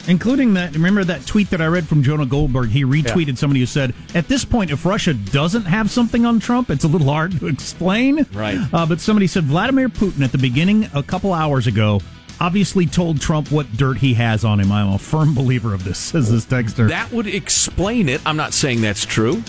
including 0.07 0.53
that. 0.55 0.73
Remember 0.73 1.03
that 1.03 1.25
tweet 1.27 1.49
that 1.51 1.61
I 1.61 1.65
read 1.67 1.87
from 1.87 2.01
Jonah 2.03 2.25
Goldberg? 2.25 2.69
He 2.69 2.83
retweeted 2.85 3.37
somebody 3.37 3.59
who 3.59 3.65
said, 3.67 3.93
"At 4.15 4.27
this 4.29 4.43
point, 4.45 4.71
if 4.71 4.85
Russia 4.85 5.13
doesn't 5.13 5.65
have 5.65 5.91
something 5.91 6.25
on 6.25 6.39
Trump, 6.39 6.69
it's 6.71 6.83
a 6.85 6.87
little 6.87 7.11
hard 7.11 7.37
to 7.39 7.47
explain." 7.47 8.25
Right. 8.33 8.57
Uh, 8.73 8.85
but 8.87 9.01
somebody 9.01 9.27
said 9.27 9.43
Vladimir 9.43 9.89
Putin 9.89 10.23
at 10.23 10.31
the 10.31 10.37
beginning, 10.39 10.89
a 10.95 11.03
couple 11.03 11.33
hours 11.33 11.67
ago. 11.67 12.01
Obviously, 12.39 12.85
told 12.85 13.19
Trump 13.19 13.51
what 13.51 13.71
dirt 13.77 13.97
he 13.97 14.13
has 14.15 14.45
on 14.45 14.59
him. 14.59 14.71
I'm 14.71 14.89
a 14.93 14.99
firm 14.99 15.33
believer 15.33 15.73
of 15.73 15.83
this, 15.83 15.97
says 16.13 16.31
this 16.31 16.45
texter. 16.45 16.87
That 16.89 17.11
would 17.11 17.27
explain 17.27 18.09
it. 18.09 18.21
I'm 18.25 18.37
not 18.37 18.53
saying 18.53 18.81
that's 18.81 19.05
true. 19.05 19.43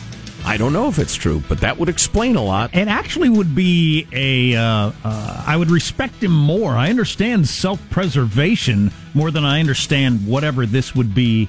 I 0.45 0.57
don't 0.57 0.73
know 0.73 0.89
if 0.89 0.99
it's 0.99 1.17
true, 1.17 1.43
but 1.49 1.61
that 1.61 1.77
would 1.79 1.89
explain 1.89 2.37
a 2.37 2.43
lot. 2.43 2.75
It 2.75 2.89
actually 2.89 3.29
would 3.29 3.55
be 3.55 4.07
a. 4.13 4.55
Uh, 4.57 4.93
uh, 5.05 5.45
I 5.47 5.57
would 5.57 5.71
respect 5.71 6.23
him 6.23 6.31
more. 6.33 6.73
I 6.73 6.89
understand 6.91 7.47
self 7.49 7.81
preservation 7.91 8.91
more 9.15 9.31
than 9.31 9.45
I 9.45 9.61
understand 9.61 10.27
whatever 10.27 10.65
this 10.65 10.95
would 10.95 11.13
be 11.15 11.49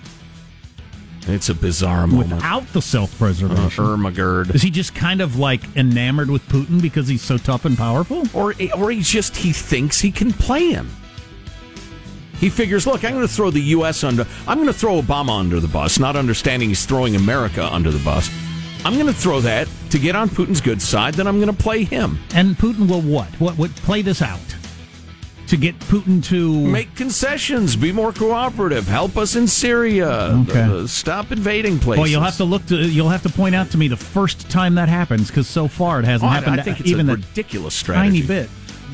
It's 1.28 1.50
a 1.50 1.54
bizarre 1.54 2.08
moment. 2.08 2.34
without 2.34 2.68
the 2.74 2.82
self 2.82 3.16
preservation. 3.18 3.84
Uh, 3.86 3.96
Ermagerd. 3.96 4.54
Is 4.56 4.64
he 4.64 4.72
just 4.72 4.96
kind 4.96 5.22
of 5.22 5.38
like 5.38 5.62
enamored 5.78 6.30
with 6.32 6.42
Putin 6.50 6.82
because 6.82 7.08
he's 7.08 7.22
so 7.22 7.38
tough 7.38 7.64
and 7.66 7.78
powerful? 7.78 8.24
Or, 8.34 8.54
or 8.76 8.92
he's 8.92 9.08
just, 9.08 9.38
he 9.38 9.54
thinks 9.54 10.02
he 10.02 10.12
can 10.12 10.34
play 10.34 10.72
him. 10.72 10.90
He 12.40 12.50
figures, 12.50 12.88
look, 12.88 13.04
I'm 13.04 13.14
going 13.14 13.28
to 13.28 13.34
throw 13.34 13.50
the 13.52 13.62
U.S. 13.62 14.04
under, 14.04 14.26
I'm 14.48 14.58
going 14.58 14.68
to 14.68 14.74
throw 14.74 15.02
Obama 15.02 15.38
under 15.40 15.60
the 15.60 15.68
bus, 15.68 16.00
not 16.00 16.16
understanding 16.16 16.70
he's 16.70 16.86
throwing 16.86 17.16
America 17.16 17.66
under 17.74 17.92
the 17.92 18.04
bus. 18.04 18.30
I'm 18.86 18.94
going 18.94 19.08
to 19.08 19.14
throw 19.14 19.42
that 19.42 19.68
to 19.90 20.00
get 20.00 20.16
on 20.16 20.30
Putin's 20.30 20.62
good 20.62 20.82
side, 20.82 21.16
then 21.16 21.28
I'm 21.28 21.42
going 21.42 21.54
to 21.54 21.64
play 21.64 21.84
him. 21.84 22.18
And 22.34 22.56
Putin 22.56 22.90
will 22.90 23.02
what? 23.02 23.28
What 23.42 23.58
would 23.58 23.76
play 23.78 24.02
this 24.02 24.22
out 24.22 24.40
to 25.48 25.58
get 25.58 25.78
Putin 25.80 26.24
to 26.26 26.54
Make 26.68 26.96
concessions, 26.96 27.76
be 27.76 27.92
more 27.92 28.14
cooperative, 28.14 28.88
help 28.88 29.18
us 29.18 29.36
in 29.36 29.48
Syria, 29.48 30.08
Okay. 30.48 30.62
uh, 30.62 30.86
stop 30.88 31.32
invading 31.34 31.80
places. 31.80 32.00
Well, 32.00 32.08
you'll 32.08 32.22
have 32.22 32.38
to 32.38 32.44
look 32.46 32.66
to. 32.68 32.78
You'll 32.78 33.10
have 33.10 33.24
to 33.24 33.30
point 33.30 33.56
out 33.56 33.72
to 33.72 33.78
me 33.78 33.88
the 33.88 33.98
first 33.98 34.50
time 34.50 34.76
that 34.76 34.88
happens 34.90 35.28
because 35.28 35.48
so 35.48 35.68
far 35.68 36.00
it 36.00 36.06
hasn't 36.06 36.30
Oh, 36.30 36.34
happened. 36.34 36.62
I 36.62 36.64
think 36.64 36.80
it's 36.80 36.90
even 36.90 37.10
a 37.10 37.16
ridiculous 37.16 37.74
strategy. 37.74 38.22
tiny 38.22 38.28
bit. 38.28 38.50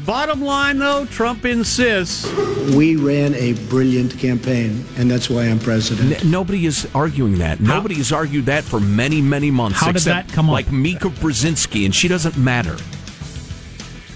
Bottom 0.05 0.41
line, 0.43 0.77
though, 0.77 1.05
Trump 1.05 1.45
insists. 1.45 2.31
We 2.75 2.95
ran 2.95 3.33
a 3.33 3.53
brilliant 3.69 4.17
campaign, 4.19 4.85
and 4.97 5.09
that's 5.09 5.29
why 5.31 5.45
I'm 5.45 5.57
president. 5.57 6.23
N- 6.23 6.29
nobody 6.29 6.67
is 6.67 6.87
arguing 6.93 7.39
that. 7.39 7.59
Nobody 7.59 7.95
has 7.95 8.11
argued 8.11 8.45
that 8.45 8.63
for 8.63 8.79
many, 8.79 9.19
many 9.19 9.49
months. 9.49 9.79
How 9.79 9.91
did 9.91 10.03
that 10.03 10.27
come 10.29 10.47
up? 10.49 10.53
Like 10.53 10.71
Mika 10.71 11.07
Brzezinski, 11.09 11.85
and 11.85 11.95
she 11.95 12.07
doesn't 12.07 12.37
matter. 12.37 12.77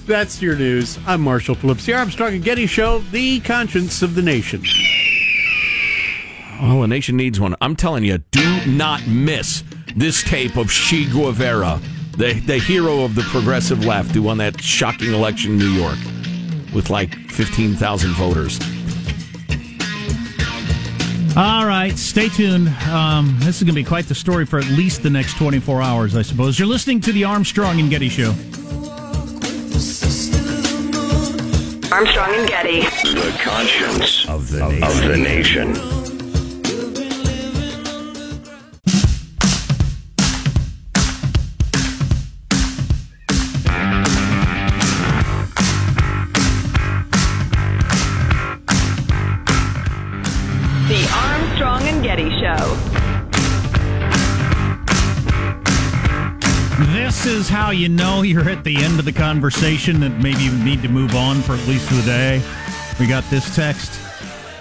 That's 0.06 0.42
your 0.42 0.56
news. 0.56 1.00
I'm 1.08 1.22
Marshall 1.22 1.56
Phillips, 1.56 1.86
the 1.86 1.94
Armstrong 1.94 2.34
and 2.34 2.44
Getty 2.44 2.68
Show, 2.68 3.00
the 3.12 3.40
conscience 3.40 4.04
of 4.04 4.14
the 4.14 4.22
nation. 4.22 4.62
Oh, 6.62 6.74
well, 6.74 6.82
the 6.82 6.88
nation 6.88 7.16
needs 7.16 7.40
one. 7.40 7.56
I'm 7.62 7.76
telling 7.76 8.04
you, 8.04 8.20
do 8.32 8.66
not 8.68 9.08
miss 9.08 9.64
this 9.96 10.22
tape 10.24 10.56
of 10.56 10.70
Che 10.70 11.06
Guevara, 11.06 11.80
the, 12.20 12.34
the 12.46 12.58
hero 12.58 13.06
of 13.06 13.16
the 13.16 13.22
progressive 13.22 13.86
left 13.86 14.14
who 14.14 14.22
won 14.22 14.40
that 14.40 14.62
shocking 14.62 15.14
election 15.14 15.54
in 15.54 15.58
New 15.58 15.70
York 15.70 15.98
with 16.74 16.90
like 16.90 17.16
15,000 17.30 18.12
voters. 18.12 18.60
All 21.38 21.66
right, 21.66 21.98
stay 21.98 22.28
tuned. 22.28 22.68
Um, 22.90 23.38
this 23.40 23.58
is 23.58 23.64
going 23.64 23.74
to 23.74 23.82
be 23.82 23.86
quite 23.86 24.08
the 24.08 24.16
story 24.16 24.46
for 24.46 24.60
at 24.60 24.68
least 24.68 25.02
the 25.02 25.10
next 25.10 25.38
24 25.38 25.82
hours, 25.82 26.18
I 26.18 26.22
suppose. 26.22 26.60
You're 26.60 26.68
listening 26.68 27.00
to 27.02 27.14
the 27.14 27.24
Armstrong 27.24 27.80
and 27.80 27.90
Getty 27.90 28.10
Show. 28.10 28.32
Armstrong 31.90 32.36
and 32.36 32.50
Getty. 32.50 32.82
The 32.82 33.40
conscience 33.42 34.28
of 34.28 34.52
the 34.52 34.68
nation. 34.68 34.84
Of 34.84 35.08
the 35.08 35.18
nation. 35.18 35.99
This 57.22 57.26
is 57.26 57.50
how 57.50 57.72
you 57.72 57.90
know 57.90 58.22
you're 58.22 58.48
at 58.50 58.64
the 58.64 58.78
end 58.78 58.98
of 58.98 59.04
the 59.04 59.12
conversation 59.12 60.00
that 60.00 60.22
maybe 60.22 60.42
you 60.42 60.54
need 60.64 60.82
to 60.84 60.88
move 60.88 61.16
on 61.18 61.42
for 61.42 61.52
at 61.52 61.68
least 61.68 61.90
the 61.90 62.02
day. 62.04 62.42
We 62.98 63.08
got 63.08 63.26
this 63.30 63.54
text. 63.54 64.00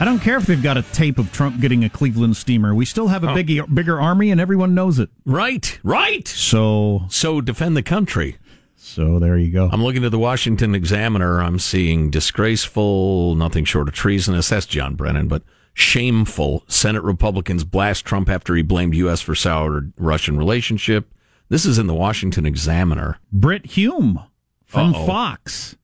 I 0.01 0.05
don't 0.05 0.19
care 0.19 0.39
if 0.39 0.47
they've 0.47 0.61
got 0.61 0.77
a 0.77 0.83
tape 0.83 1.21
of 1.21 1.31
Trump 1.31 1.61
getting 1.61 1.85
a 1.85 1.89
Cleveland 1.89 2.37
steamer. 2.37 2.75
We 2.75 2.85
still 2.85 3.07
have 3.07 3.23
a 3.23 3.31
Oh. 3.31 3.35
big, 3.37 3.63
bigger 3.73 4.01
army, 4.01 4.33
and 4.33 4.41
everyone 4.41 4.75
knows 4.75 4.99
it. 4.99 5.09
Right, 5.25 5.79
right. 5.85 6.27
So, 6.27 7.05
So 7.09 7.41
defend 7.41 7.77
the 7.77 7.83
country. 7.85 8.39
so 8.77 9.21
there 9.21 9.39
you 9.39 9.53
go. 9.53 9.69
I'm 9.73 9.85
looking 9.85 10.05
at 10.05 10.11
the 10.11 10.19
Washington 10.19 10.75
Examiner. 10.75 11.41
I'm 11.41 11.61
seeing 11.61 12.11
disgraceful, 12.11 13.37
nothing 13.37 13.67
short 13.67 13.87
of 13.87 13.95
treasonous. 13.95 14.49
That's 14.49 14.67
John 14.67 14.97
Brennan, 14.97 15.29
but 15.29 15.45
shameful. 15.75 16.65
Senate 16.67 17.05
Republicans 17.05 17.63
blast 17.63 18.05
Trump 18.05 18.29
after 18.29 18.57
he 18.57 18.63
blamed 18.63 18.95
U.S. 18.97 19.21
for 19.21 19.37
soured 19.37 19.93
Russian 19.97 20.37
relationship. 20.37 21.07
This 21.49 21.65
is 21.65 21.79
in 21.79 21.87
the 21.87 21.95
Washington 21.95 22.45
Examiner. 22.45 23.19
Brit 23.33 23.67
Hume 23.67 24.23
from 24.65 24.95
Uh-oh. 24.95 25.07
Fox 25.07 25.77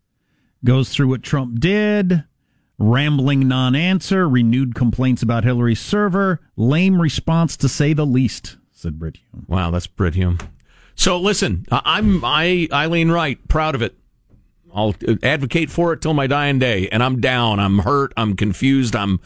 goes 0.62 0.90
through 0.90 1.09
what 1.09 1.22
Trump 1.22 1.59
did. 1.61 2.24
Rambling 2.77 3.46
non 3.46 3.77
answer, 3.77 4.29
renewed 4.29 4.74
complaints 4.74 5.22
about 5.22 5.44
Hillary's 5.44 5.81
server, 5.81 6.40
lame 6.57 7.00
response 7.00 7.57
to 7.59 7.68
say 7.68 7.92
the 7.92 8.05
least, 8.05 8.57
said 8.72 8.98
Brit 8.98 9.18
Hume. 9.18 9.46
Wow, 9.48 9.70
that's 9.70 9.87
Brit 9.87 10.16
Hume. 10.16 10.38
So 10.96 11.16
listen, 11.18 11.66
I'm 11.70 12.24
I 12.24 12.68
Eileen 12.72 13.11
Wright, 13.11 13.38
proud 13.48 13.77
of 13.77 13.83
it. 13.83 13.96
I'll 14.74 14.94
advocate 15.22 15.70
for 15.70 15.92
it 15.92 16.00
till 16.03 16.14
my 16.14 16.27
dying 16.27 16.59
day, 16.59 16.88
and 16.88 17.00
I'm 17.00 17.20
down. 17.20 17.61
I'm 17.61 17.79
hurt. 17.79 18.12
I'm 18.16 18.35
confused. 18.35 18.96
I'm 18.96 19.20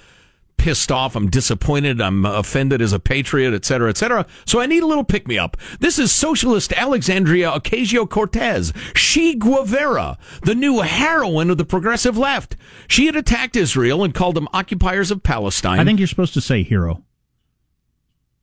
pissed 0.59 0.93
off. 0.93 1.17
I'm 1.17 1.31
disappointed. 1.31 2.01
I'm 2.01 2.27
offended 2.27 2.83
as 2.83 2.93
a 2.93 2.99
patriot, 3.01 3.55
et 3.55 3.65
cetera, 3.65 3.89
et 3.89 3.97
cetera. 3.97 4.27
So 4.45 4.61
I 4.61 4.67
need 4.67 4.83
a 4.83 4.87
little 4.87 5.05
pick 5.05 5.27
me 5.27 5.39
up. 5.39 5.57
This 5.81 5.99
is 5.99 6.13
socialist 6.13 6.73
Alexandria 6.75 7.51
Ocasio 7.51 8.09
Cortez, 8.09 8.73
She 8.95 9.35
Guevara, 9.35 10.19
the 10.43 10.55
new 10.55 10.81
heroine 10.81 11.49
of 11.51 11.57
the 11.57 11.65
progressive 11.65 12.19
left. 12.19 12.57
She 12.89 13.07
had 13.07 13.17
attacked 13.17 13.57
Israel 13.57 14.05
and 14.05 14.13
called 14.15 14.35
them 14.35 14.49
occupiers 14.53 15.11
of 15.11 15.23
Palestine. 15.23 15.79
I 15.81 15.85
think 15.85 15.99
you're 15.99 16.09
supposed 16.09 16.35
to 16.35 16.41
say 16.41 16.63
hero. 16.63 17.03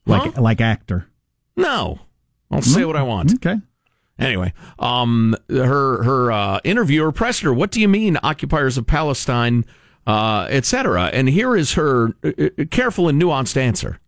Like 0.05 0.37
like 0.37 0.61
actor. 0.61 1.07
no. 1.55 1.99
I'll 2.51 2.61
say 2.61 2.85
what 2.85 2.95
I 2.95 3.01
want. 3.01 3.33
Okay. 3.35 3.57
Anyway, 4.17 4.53
um, 4.79 5.35
her 5.49 6.03
her 6.03 6.31
uh, 6.31 6.59
interviewer 6.63 7.11
pressed 7.11 7.41
her, 7.41 7.53
"What 7.53 7.71
do 7.71 7.81
you 7.81 7.89
mean, 7.89 8.17
occupiers 8.23 8.77
of 8.77 8.87
Palestine, 8.87 9.65
uh, 10.07 10.47
etc.?" 10.49 11.09
And 11.13 11.29
here 11.29 11.55
is 11.55 11.73
her 11.73 12.13
uh, 12.23 12.31
uh, 12.37 12.65
careful 12.71 13.07
and 13.07 13.21
nuanced 13.21 13.57
answer. 13.57 13.99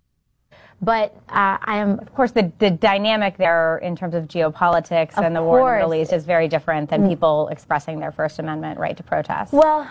But 0.79 1.15
uh, 1.29 1.57
I 1.59 1.77
am, 1.77 1.99
of 1.99 2.13
course, 2.13 2.31
the, 2.31 2.51
the 2.59 2.69
dynamic 2.69 3.37
there 3.37 3.79
in 3.79 3.95
terms 3.95 4.13
of 4.13 4.27
geopolitics 4.27 5.17
Of 5.17 5.23
and 5.23 5.35
the 5.35 5.41
war 5.41 5.75
in 5.75 5.81
the 5.81 5.87
Middle. 5.87 6.03
East 6.03 6.13
is 6.13 6.25
very 6.25 6.47
different 6.47 6.91
than 6.91 7.01
Mm. 7.01 7.09
people 7.09 7.47
expressing 7.47 7.99
their 7.99 8.11
First 8.11 8.37
Amendment 8.37 8.77
right 8.79 8.95
to 8.95 9.01
protest. 9.01 9.53
Well, 9.53 9.87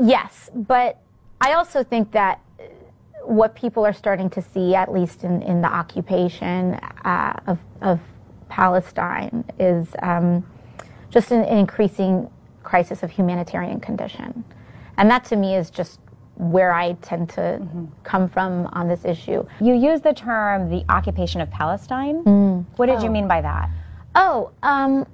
yes, 0.00 0.50
but 0.52 0.98
I 1.40 1.52
also 1.52 1.84
think 1.84 2.10
that 2.10 2.40
uh, 2.58 2.64
what 3.24 3.54
people 3.54 3.86
are 3.86 3.92
starting 3.92 4.30
to 4.30 4.42
see, 4.42 4.74
at 4.74 4.92
least 4.92 5.22
in, 5.22 5.42
in 5.42 5.60
the 5.62 5.68
occupation 5.72 6.74
uh, 7.04 7.38
of, 7.46 7.58
of 7.82 8.00
Palestine, 8.48 9.44
is 9.60 9.86
um, 10.02 10.44
just 11.10 11.30
an, 11.30 11.44
an 11.44 11.58
increasing 11.58 12.28
crisis 12.66 13.02
of 13.02 13.10
humanitarian 13.10 13.80
condition. 13.80 14.44
And 14.98 15.10
that 15.10 15.24
to 15.26 15.36
me 15.36 15.54
is 15.56 15.70
just 15.70 16.00
where 16.36 16.72
I 16.74 16.92
tend 17.00 17.30
to 17.30 17.66
come 18.02 18.28
from 18.28 18.66
on 18.78 18.88
this 18.88 19.04
issue. 19.06 19.46
You 19.60 19.74
use 19.74 20.02
the 20.02 20.12
term 20.12 20.68
the 20.68 20.84
occupation 20.90 21.40
of 21.40 21.50
Palestine. 21.50 22.16
What 22.76 22.86
did 22.86 23.00
you 23.02 23.08
Oh. 23.08 23.12
mean 23.12 23.26
by 23.28 23.40
that? 23.40 23.70
Oh, 24.14 24.50
um, 24.62 25.06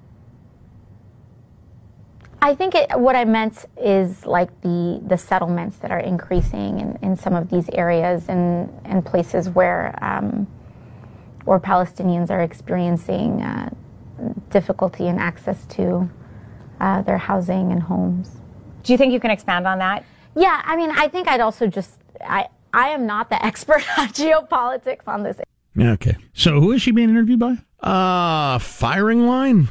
I 2.40 2.54
think 2.56 2.74
it, 2.74 2.98
what 2.98 3.14
I 3.14 3.24
meant 3.24 3.64
is 3.76 4.26
like 4.26 4.50
the, 4.62 5.00
the 5.06 5.16
settlements 5.16 5.76
that 5.78 5.92
are 5.92 6.00
increasing 6.00 6.80
in, 6.80 6.98
in 7.02 7.16
some 7.16 7.34
of 7.36 7.50
these 7.50 7.68
areas 7.72 8.28
and, 8.28 8.68
and 8.84 9.06
places 9.06 9.48
where 9.48 9.96
um, 10.02 10.48
or 11.46 11.60
Palestinians 11.60 12.30
are 12.30 12.42
experiencing 12.42 13.42
uh, 13.42 13.70
difficulty 14.50 15.06
in 15.06 15.18
access 15.18 15.64
to 15.66 16.08
uh, 16.82 17.00
their 17.02 17.16
housing 17.18 17.72
and 17.72 17.82
homes. 17.82 18.28
Do 18.82 18.92
you 18.92 18.98
think 18.98 19.12
you 19.12 19.20
can 19.20 19.30
expand 19.30 19.66
on 19.66 19.78
that? 19.78 20.04
Yeah, 20.36 20.60
I 20.64 20.76
mean, 20.76 20.90
I 20.90 21.08
think 21.08 21.28
I'd 21.28 21.40
also 21.40 21.66
just 21.66 21.90
I 22.20 22.48
I 22.74 22.88
am 22.88 23.06
not 23.06 23.30
the 23.30 23.42
expert 23.50 23.82
on 23.98 24.08
geopolitics 24.08 25.06
on 25.06 25.22
this. 25.22 25.40
Okay. 25.78 26.16
So 26.34 26.60
who 26.60 26.72
is 26.72 26.82
she 26.82 26.90
being 26.90 27.08
interviewed 27.08 27.38
by? 27.38 27.56
Uh, 27.80 28.58
Firing 28.58 29.26
Line? 29.26 29.68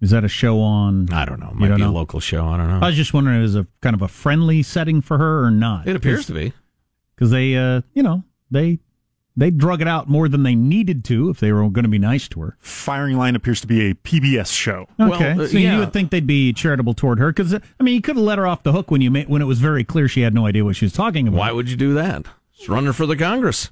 Is 0.00 0.10
that 0.10 0.22
a 0.24 0.28
show 0.28 0.60
on? 0.60 1.08
I 1.12 1.24
don't 1.24 1.40
know. 1.40 1.50
You 1.54 1.60
Might 1.60 1.68
don't 1.68 1.76
be 1.78 1.82
a 1.82 1.86
know? 1.86 1.92
local 1.92 2.20
show. 2.20 2.46
I 2.46 2.56
don't 2.56 2.68
know. 2.68 2.78
I 2.80 2.86
was 2.88 2.96
just 2.96 3.12
wondering, 3.14 3.42
is 3.42 3.54
it 3.54 3.58
was 3.58 3.66
a 3.66 3.68
kind 3.80 3.94
of 3.94 4.02
a 4.02 4.08
friendly 4.08 4.62
setting 4.62 5.00
for 5.02 5.18
her 5.18 5.44
or 5.44 5.50
not? 5.50 5.88
It 5.88 5.96
appears 5.96 6.26
to 6.26 6.34
be. 6.34 6.52
because 7.16 7.30
they, 7.32 7.56
uh, 7.56 7.80
you 7.94 8.02
know, 8.04 8.22
they 8.50 8.78
they 9.38 9.50
drug 9.50 9.80
it 9.80 9.86
out 9.88 10.08
more 10.08 10.28
than 10.28 10.42
they 10.42 10.54
needed 10.54 11.04
to 11.04 11.30
if 11.30 11.38
they 11.38 11.52
were 11.52 11.68
going 11.70 11.84
to 11.84 11.88
be 11.88 11.98
nice 11.98 12.28
to 12.28 12.40
her. 12.40 12.56
Firing 12.58 13.16
Line 13.16 13.36
appears 13.36 13.60
to 13.60 13.66
be 13.68 13.88
a 13.88 13.94
PBS 13.94 14.52
show. 14.52 14.88
Okay, 15.00 15.34
Well, 15.34 15.42
uh, 15.42 15.46
so 15.46 15.58
yeah. 15.58 15.74
you 15.74 15.78
would 15.78 15.92
think 15.92 16.10
they'd 16.10 16.26
be 16.26 16.52
charitable 16.52 16.94
toward 16.94 17.20
her 17.20 17.32
because 17.32 17.54
I 17.54 17.82
mean, 17.82 17.94
you 17.94 18.02
could 18.02 18.16
have 18.16 18.24
let 18.24 18.38
her 18.38 18.46
off 18.46 18.64
the 18.64 18.72
hook 18.72 18.90
when 18.90 19.00
you 19.00 19.10
made, 19.10 19.28
when 19.28 19.40
it 19.40 19.46
was 19.46 19.60
very 19.60 19.84
clear 19.84 20.08
she 20.08 20.22
had 20.22 20.34
no 20.34 20.46
idea 20.46 20.64
what 20.64 20.74
she 20.76 20.84
was 20.84 20.92
talking 20.92 21.28
about. 21.28 21.38
Why 21.38 21.52
would 21.52 21.70
you 21.70 21.76
do 21.76 21.94
that? 21.94 22.26
It's 22.58 22.68
running 22.68 22.92
for 22.92 23.06
the 23.06 23.16
Congress. 23.16 23.70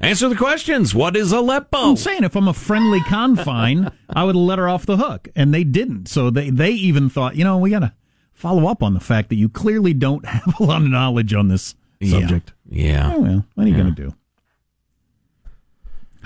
Answer 0.00 0.28
the 0.28 0.36
questions. 0.36 0.94
What 0.94 1.16
is 1.16 1.32
Aleppo? 1.32 1.78
I'm 1.78 1.96
saying 1.96 2.24
if 2.24 2.36
I'm 2.36 2.48
a 2.48 2.52
friendly 2.52 3.00
confine, 3.00 3.90
I 4.10 4.24
would 4.24 4.34
have 4.34 4.44
let 4.44 4.58
her 4.58 4.68
off 4.68 4.84
the 4.84 4.98
hook, 4.98 5.28
and 5.34 5.54
they 5.54 5.64
didn't. 5.64 6.06
So 6.08 6.28
they 6.28 6.50
they 6.50 6.70
even 6.72 7.08
thought, 7.08 7.36
you 7.36 7.44
know, 7.44 7.56
we 7.56 7.70
got 7.70 7.78
to 7.78 7.94
follow 8.34 8.66
up 8.66 8.82
on 8.82 8.92
the 8.92 9.00
fact 9.00 9.30
that 9.30 9.36
you 9.36 9.48
clearly 9.48 9.94
don't 9.94 10.26
have 10.26 10.60
a 10.60 10.64
lot 10.64 10.82
of 10.82 10.88
knowledge 10.88 11.32
on 11.32 11.48
this 11.48 11.76
subject. 12.02 12.52
Yeah. 12.68 13.12
Oh, 13.14 13.20
well, 13.20 13.46
what 13.54 13.66
are 13.66 13.70
you 13.70 13.76
going 13.76 13.94
to 13.94 14.02
do? 14.02 14.14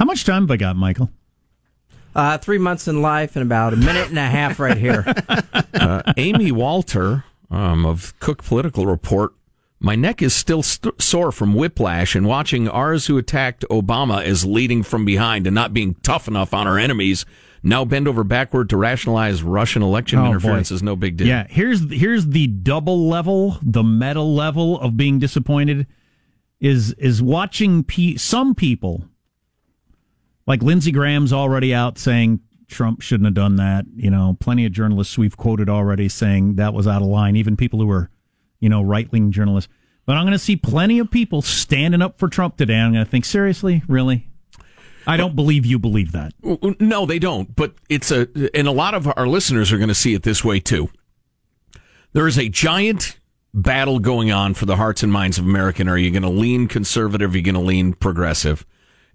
How 0.01 0.07
much 0.07 0.25
time 0.25 0.45
have 0.45 0.51
I 0.51 0.57
got, 0.57 0.77
Michael? 0.77 1.11
Uh, 2.17 2.39
three 2.39 2.57
months 2.57 2.89
in 2.89 3.03
life 3.03 3.37
and 3.37 3.43
about 3.43 3.75
a 3.75 3.77
minute 3.77 4.09
and 4.09 4.19
a 4.19 4.23
half 4.27 4.59
right 4.59 4.79
here. 4.79 5.05
uh, 5.75 6.15
Amy 6.17 6.51
Walter 6.51 7.25
um, 7.51 7.85
of 7.85 8.19
Cook 8.19 8.43
Political 8.43 8.87
Report. 8.87 9.35
My 9.79 9.97
neck 9.97 10.23
is 10.23 10.35
still 10.35 10.63
st- 10.63 11.03
sore 11.03 11.31
from 11.31 11.53
whiplash 11.55 12.15
and 12.15 12.27
watching 12.27 12.67
ours 12.67 13.09
who 13.09 13.19
attacked 13.19 13.67
Obama 13.71 14.25
as 14.25 14.47
leading 14.47 14.83
from 14.83 15.05
behind 15.05 15.47
and 15.47 15.55
not 15.55 15.75
being 15.75 15.93
tough 16.03 16.27
enough 16.27 16.55
on 16.55 16.67
our 16.67 16.79
enemies. 16.79 17.27
Now 17.63 17.85
bend 17.85 18.09
over 18.09 18.25
backward 18.25 18.71
to 18.71 18.79
rationalize 18.79 19.43
Russian 19.43 19.83
election 19.83 20.19
Oh, 20.19 20.25
interference 20.29 20.71
boy. 20.71 20.77
is 20.77 20.83
no 20.83 20.97
big 20.97 21.19
deal. 21.19 21.27
Yeah, 21.27 21.47
here's 21.51 21.93
here's 21.93 22.29
the 22.29 22.47
double 22.47 23.07
level, 23.07 23.59
the 23.61 23.83
meta 23.83 24.23
level 24.23 24.81
of 24.81 24.97
being 24.97 25.19
disappointed 25.19 25.87
is 26.59 26.95
is 26.95 27.21
watching 27.23 27.85
pe- 27.85 28.17
some 28.17 28.55
people 28.55 29.05
like 30.47 30.63
Lindsey 30.63 30.93
Graham's 30.93 31.33
already 31.33 31.75
out 31.75 31.99
saying 31.99 32.41
Trump 32.69 33.03
shouldn't 33.03 33.27
have 33.27 33.35
done 33.35 33.57
that. 33.57 33.85
You 33.97 34.11
know, 34.11 34.37
plenty 34.41 34.65
of 34.67 34.73
journalists 34.73 35.19
we've 35.19 35.37
quoted 35.37 35.69
already 35.69 36.09
saying 36.09 36.57
that 36.57 36.75
was 36.75 36.87
out 36.87 37.03
of 37.03 37.09
line. 37.09 37.37
Even 37.37 37.57
people 37.57 37.81
who 37.81 37.91
are, 37.91 38.11
you 38.61 38.69
know, 38.69 38.83
right 38.83 39.11
wing 39.13 39.33
journalists. 39.33 39.73
But 40.07 40.17
I'm 40.17 40.25
going 40.25 40.33
to 40.33 40.39
see 40.39 40.57
plenty 40.57 40.99
of 40.99 41.11
people 41.11 41.43
standing 41.43 42.03
up 42.03 42.19
for 42.19 42.29
Trump 42.29 42.57
today. 42.57 42.77
I'm 42.77 42.93
going 42.93 43.05
to 43.05 43.11
think 43.11 43.25
seriously, 43.25 43.83
really. 43.87 44.29
I 45.07 45.17
don't 45.17 45.35
believe 45.35 45.65
you 45.65 45.79
believe 45.79 46.13
that. 46.13 46.33
No, 46.81 47.07
they 47.07 47.19
don't. 47.19 47.55
But 47.55 47.75
it's 47.89 48.11
a, 48.11 48.29
and 48.55 48.69
a 48.69 48.73
lot 48.73 48.95
of 48.95 49.07
our 49.17 49.27
listeners 49.27 49.73
are 49.73 49.79
going 49.79 49.89
to 49.89 49.95
see 49.95 50.15
it 50.15 50.23
this 50.23 50.45
way 50.45 50.61
too. 50.61 50.91
There 52.13 52.27
is 52.27 52.39
a 52.39 52.49
giant 52.49 53.19
battle 53.55 53.99
going 53.99 54.31
on 54.31 54.55
for 54.55 54.67
the 54.67 54.77
hearts 54.77 55.03
and 55.03 55.13
minds 55.13 55.39
of 55.39 55.45
American. 55.45 55.89
Are 55.89 55.97
you 55.97 56.11
going 56.11 56.23
to 56.23 56.29
lean 56.29 56.69
conservative? 56.69 57.35
Are 57.35 57.37
you 57.37 57.43
going 57.43 57.55
to 57.55 57.61
lean 57.61 57.93
progressive? 57.93 58.67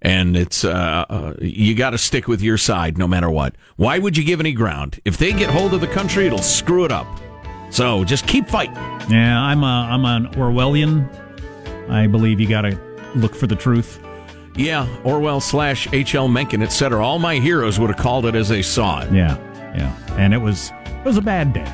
And 0.06 0.38
it's, 0.38 0.64
uh, 0.64 1.06
uh, 1.10 1.34
you 1.42 1.74
got 1.76 1.90
to 1.90 1.98
stick 1.98 2.28
with 2.28 2.42
your 2.42 2.58
side 2.58 2.98
no 2.98 3.08
matter 3.08 3.30
what. 3.30 3.56
Why 3.76 3.98
would 3.98 4.16
you 4.16 4.24
give 4.24 4.40
any 4.40 4.54
ground? 4.54 5.00
If 5.04 5.18
they 5.18 5.34
get 5.34 5.50
hold 5.50 5.74
of 5.74 5.82
the 5.82 5.88
country, 5.88 6.28
it'll 6.28 6.38
screw 6.40 6.86
it 6.86 6.92
up. 6.92 7.08
So 7.72 8.04
just 8.04 8.28
keep 8.28 8.48
fighting. 8.48 8.76
Yeah, 9.10 9.42
I'm 9.42 9.64
a, 9.64 9.88
I'm 9.92 10.06
an 10.06 10.32
Orwellian. 10.34 11.10
I 11.90 12.08
believe 12.08 12.40
you 12.40 12.48
got 12.48 12.62
to 12.62 12.80
look 13.16 13.36
for 13.36 13.48
the 13.48 13.56
truth. 13.56 14.00
Yeah, 14.56 14.88
Orwell 15.04 15.42
slash 15.42 15.92
H.L. 15.92 16.28
Mencken, 16.28 16.62
etc. 16.62 17.04
All 17.06 17.20
my 17.20 17.36
heroes 17.40 17.80
would 17.80 17.90
have 17.90 18.00
called 18.00 18.26
it 18.26 18.36
as 18.36 18.48
they 18.48 18.62
saw 18.62 19.02
it. 19.02 19.12
Yeah, 19.12 19.38
yeah, 19.76 19.94
and 20.18 20.34
it 20.34 20.38
was 20.38 20.72
it 20.86 21.04
was 21.04 21.18
a 21.18 21.22
bad 21.22 21.52
day. 21.52 21.66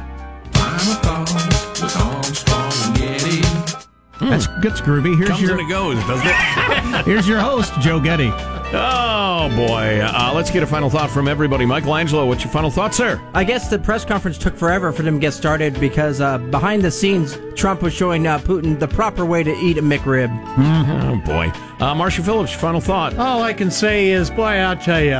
That's 4.21 4.47
that's 4.61 4.81
groovy. 4.81 5.17
Here's 5.17 5.29
Comes 5.29 5.41
your 5.41 5.51
and 5.51 5.61
it 5.61 5.69
goes, 5.69 5.95
doesn't 6.07 6.27
it? 6.27 7.05
here's 7.05 7.27
your 7.27 7.39
host 7.39 7.73
Joe 7.81 7.99
Getty. 7.99 8.31
Oh 8.73 9.51
boy! 9.55 9.99
Uh, 10.01 10.31
let's 10.33 10.49
get 10.49 10.63
a 10.63 10.67
final 10.67 10.89
thought 10.89 11.09
from 11.09 11.27
everybody. 11.27 11.65
Michelangelo, 11.65 12.25
what's 12.25 12.43
your 12.43 12.53
final 12.53 12.71
thought, 12.71 12.93
sir? 12.95 13.21
I 13.33 13.43
guess 13.43 13.69
the 13.69 13.77
press 13.77 14.05
conference 14.05 14.37
took 14.37 14.55
forever 14.55 14.93
for 14.93 15.01
them 15.01 15.15
to 15.15 15.19
get 15.19 15.33
started 15.33 15.77
because 15.79 16.21
uh, 16.21 16.37
behind 16.37 16.81
the 16.81 16.91
scenes, 16.91 17.37
Trump 17.55 17.81
was 17.81 17.93
showing 17.93 18.27
uh, 18.27 18.39
Putin 18.39 18.79
the 18.79 18.87
proper 18.87 19.25
way 19.25 19.43
to 19.43 19.51
eat 19.57 19.77
a 19.77 19.81
McRib. 19.81 20.29
Oh 20.57 21.21
boy, 21.25 21.51
uh, 21.85 21.93
Marshall 21.95 22.23
Phillips, 22.23 22.51
your 22.51 22.61
final 22.61 22.79
thought. 22.79 23.17
All 23.17 23.41
I 23.43 23.51
can 23.53 23.69
say 23.71 24.09
is, 24.11 24.29
boy, 24.29 24.43
I'll 24.59 24.77
tell 24.77 25.01
you. 25.03 25.19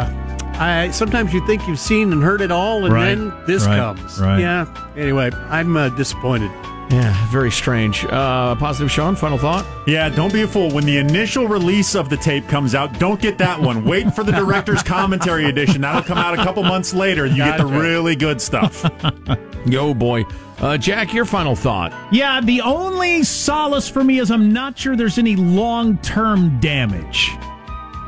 I 0.54 0.92
sometimes 0.92 1.34
you 1.34 1.46
think 1.48 1.68
you've 1.68 1.80
seen 1.80 2.14
and 2.14 2.22
heard 2.24 2.40
it 2.40 2.52
all, 2.52 2.86
and 2.86 2.94
Right, 2.94 3.16
then 3.16 3.34
this 3.48 3.66
right, 3.66 3.78
comes. 3.78 4.20
right. 4.22 4.40
Yeah. 4.40 4.92
Anyway, 4.96 5.32
I'm 5.50 5.76
uh, 5.76 5.90
disappointed. 5.90 6.52
Yeah, 6.92 7.16
very 7.32 7.52
strange. 7.52 8.04
Uh, 8.04 8.54
positive, 8.56 8.92
Sean. 8.92 9.16
Final 9.16 9.38
thought. 9.38 9.66
Yeah, 9.88 10.10
don't 10.10 10.34
be 10.34 10.42
a 10.42 10.48
fool. 10.48 10.70
When 10.72 10.84
the 10.84 10.98
initial 10.98 11.48
release 11.48 11.96
of 11.96 12.10
the 12.10 12.18
tape 12.18 12.50
comes 12.50 12.76
out, 12.76 13.00
don't 13.00 13.22
get 13.22 13.38
that 13.38 13.62
one. 13.62 13.86
Wait 13.86 14.14
for 14.14 14.26
the 14.26 14.34
director's 14.34 14.84
commentary 14.84 15.46
edition. 15.46 15.82
That'll 15.82 16.02
come 16.04 16.18
out 16.18 16.34
a 16.38 16.44
couple 16.44 16.64
months 16.64 16.94
later. 16.94 17.26
You 17.26 17.38
get 17.38 17.58
the 17.58 17.66
really 17.66 18.18
good 18.18 18.42
stuff. 18.42 18.84
Yo, 19.66 19.94
boy, 19.94 20.26
uh, 20.60 20.78
Jack, 20.78 21.14
your 21.14 21.24
final 21.24 21.56
thought. 21.56 21.94
Yeah, 22.12 22.42
the 22.42 22.60
only 22.60 23.24
solace 23.24 23.88
for 23.88 24.04
me 24.04 24.20
is 24.20 24.30
I'm 24.30 24.52
not 24.52 24.78
sure 24.78 24.98
there's 24.98 25.18
any 25.18 25.38
long 25.38 25.98
term 26.00 26.60
damage, 26.60 27.30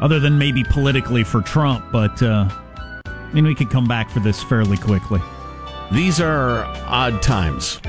other 0.01 0.19
than 0.19 0.37
maybe 0.37 0.65
politically 0.65 1.23
for 1.23 1.41
Trump. 1.41 1.85
But 1.89 2.21
uh, 2.21 2.49
I 3.05 3.31
mean, 3.31 3.45
we 3.45 3.55
could 3.55 3.69
come 3.69 3.87
back 3.87 4.09
for 4.09 4.19
this 4.19 4.43
fairly 4.43 4.75
quickly. 4.75 5.21
These 5.93 6.19
are 6.19 6.65
odd 6.85 7.21
times. 7.21 7.79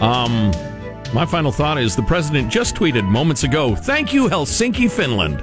Um, 0.00 0.52
my 1.12 1.24
final 1.24 1.52
thought 1.52 1.78
is 1.78 1.94
the 1.94 2.02
president 2.02 2.50
just 2.50 2.74
tweeted 2.74 3.04
moments 3.04 3.44
ago, 3.44 3.74
"Thank 3.74 4.12
you, 4.12 4.28
Helsinki, 4.28 4.90
Finland," 4.90 5.42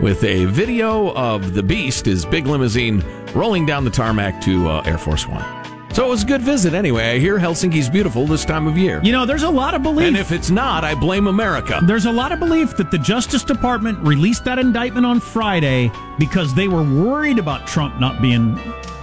with 0.00 0.22
a 0.24 0.44
video 0.46 1.12
of 1.14 1.54
the 1.54 1.62
Beast, 1.62 2.06
his 2.06 2.24
big 2.24 2.46
limousine, 2.46 3.02
rolling 3.34 3.66
down 3.66 3.84
the 3.84 3.90
tarmac 3.90 4.40
to 4.42 4.68
uh, 4.68 4.82
Air 4.86 4.98
Force 4.98 5.26
One. 5.26 5.44
So 5.92 6.06
it 6.06 6.10
was 6.10 6.22
a 6.22 6.26
good 6.26 6.42
visit. 6.42 6.74
Anyway, 6.74 7.10
I 7.10 7.18
hear 7.18 7.38
Helsinki's 7.38 7.88
beautiful 7.88 8.26
this 8.26 8.44
time 8.44 8.68
of 8.68 8.78
year. 8.78 9.00
You 9.02 9.10
know, 9.10 9.26
there's 9.26 9.42
a 9.42 9.50
lot 9.50 9.74
of 9.74 9.82
belief. 9.82 10.06
And 10.06 10.16
if 10.16 10.30
it's 10.30 10.50
not, 10.50 10.84
I 10.84 10.94
blame 10.94 11.26
America. 11.26 11.80
There's 11.82 12.04
a 12.04 12.12
lot 12.12 12.30
of 12.30 12.38
belief 12.38 12.76
that 12.76 12.92
the 12.92 12.98
Justice 12.98 13.42
Department 13.42 13.98
released 14.06 14.44
that 14.44 14.60
indictment 14.60 15.06
on 15.06 15.18
Friday 15.18 15.90
because 16.18 16.54
they 16.54 16.68
were 16.68 16.82
worried 16.84 17.38
about 17.38 17.66
Trump 17.66 17.98
not 17.98 18.22
being 18.22 18.56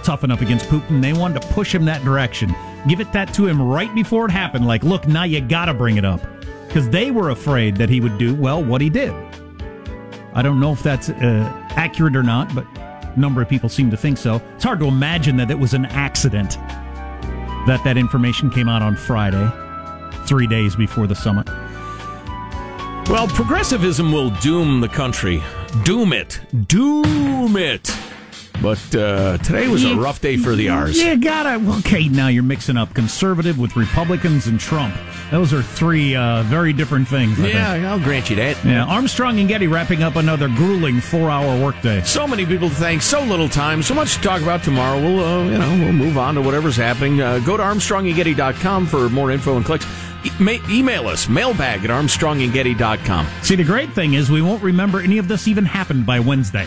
tough 0.04 0.24
enough 0.24 0.40
against 0.40 0.66
Putin. 0.66 1.02
They 1.02 1.12
wanted 1.12 1.42
to 1.42 1.48
push 1.48 1.74
him 1.74 1.84
that 1.84 2.02
direction. 2.02 2.54
Give 2.88 3.00
it 3.00 3.12
that 3.12 3.34
to 3.34 3.46
him 3.46 3.60
right 3.60 3.92
before 3.94 4.26
it 4.26 4.30
happened. 4.30 4.66
Like, 4.66 4.82
look, 4.84 5.08
now 5.08 5.24
you 5.24 5.40
got 5.40 5.66
to 5.66 5.74
bring 5.74 5.96
it 5.96 6.04
up. 6.04 6.20
Because 6.66 6.88
they 6.88 7.10
were 7.10 7.30
afraid 7.30 7.76
that 7.76 7.88
he 7.88 8.00
would 8.00 8.18
do, 8.18 8.34
well, 8.34 8.62
what 8.62 8.80
he 8.80 8.90
did. 8.90 9.12
I 10.34 10.42
don't 10.42 10.60
know 10.60 10.72
if 10.72 10.82
that's 10.82 11.08
uh, 11.08 11.68
accurate 11.70 12.14
or 12.14 12.22
not, 12.22 12.54
but 12.54 12.66
a 12.76 13.14
number 13.16 13.40
of 13.40 13.48
people 13.48 13.68
seem 13.68 13.90
to 13.90 13.96
think 13.96 14.18
so. 14.18 14.42
It's 14.54 14.64
hard 14.64 14.78
to 14.80 14.86
imagine 14.86 15.36
that 15.38 15.50
it 15.50 15.58
was 15.58 15.72
an 15.72 15.86
accident 15.86 16.58
that 17.66 17.80
that 17.84 17.96
information 17.96 18.50
came 18.50 18.68
out 18.68 18.82
on 18.82 18.94
Friday, 18.94 19.50
three 20.26 20.46
days 20.46 20.76
before 20.76 21.06
the 21.06 21.14
summit. 21.14 21.48
Well, 23.08 23.26
progressivism 23.28 24.12
will 24.12 24.30
doom 24.30 24.80
the 24.80 24.88
country. 24.88 25.42
Doom 25.84 26.12
it. 26.12 26.40
Doom 26.66 27.56
it. 27.56 27.88
But 28.62 28.94
uh, 28.96 29.38
today 29.38 29.68
was 29.68 29.84
a 29.84 29.94
rough 29.96 30.20
day 30.20 30.36
for 30.36 30.54
the 30.56 30.68
R's. 30.70 30.98
You 31.00 31.16
gotta. 31.16 31.60
Okay, 31.78 32.08
now 32.08 32.28
you're 32.28 32.42
mixing 32.42 32.76
up 32.76 32.94
conservative 32.94 33.58
with 33.58 33.76
Republicans 33.76 34.46
and 34.46 34.58
Trump. 34.58 34.94
Those 35.30 35.52
are 35.52 35.62
three 35.62 36.14
uh, 36.16 36.42
very 36.44 36.72
different 36.72 37.06
things. 37.08 37.38
I 37.40 37.48
Yeah, 37.48 37.72
think. 37.72 37.84
I'll 37.86 37.98
grant 38.00 38.30
you 38.30 38.36
that. 38.36 38.64
Yeah, 38.64 38.84
Armstrong 38.84 39.38
and 39.40 39.48
Getty 39.48 39.66
wrapping 39.66 40.02
up 40.02 40.16
another 40.16 40.48
grueling 40.48 41.00
four-hour 41.00 41.62
workday. 41.62 42.00
So 42.02 42.26
many 42.26 42.46
people 42.46 42.68
to 42.68 42.74
thank, 42.74 43.02
so 43.02 43.22
little 43.22 43.48
time, 43.48 43.82
so 43.82 43.94
much 43.94 44.14
to 44.16 44.20
talk 44.22 44.40
about 44.42 44.62
tomorrow. 44.62 45.00
We'll, 45.00 45.24
uh, 45.24 45.44
you 45.44 45.58
know, 45.58 45.84
we'll 45.84 45.92
move 45.92 46.16
on 46.18 46.34
to 46.36 46.42
whatever's 46.42 46.76
happening. 46.76 47.20
Uh, 47.20 47.38
go 47.40 47.56
to 47.56 47.62
ArmstrongandGetty.com 47.62 48.86
for 48.86 49.08
more 49.10 49.30
info 49.30 49.56
and 49.56 49.64
clicks. 49.64 49.86
E- 50.24 50.60
email 50.70 51.06
us, 51.08 51.28
mailbag 51.28 51.84
at 51.84 51.90
ArmstrongandGetty.com. 51.90 53.26
See, 53.42 53.54
the 53.56 53.64
great 53.64 53.90
thing 53.92 54.14
is 54.14 54.30
we 54.30 54.42
won't 54.42 54.62
remember 54.62 55.00
any 55.00 55.18
of 55.18 55.28
this 55.28 55.46
even 55.48 55.64
happened 55.64 56.06
by 56.06 56.20
Wednesday. 56.20 56.66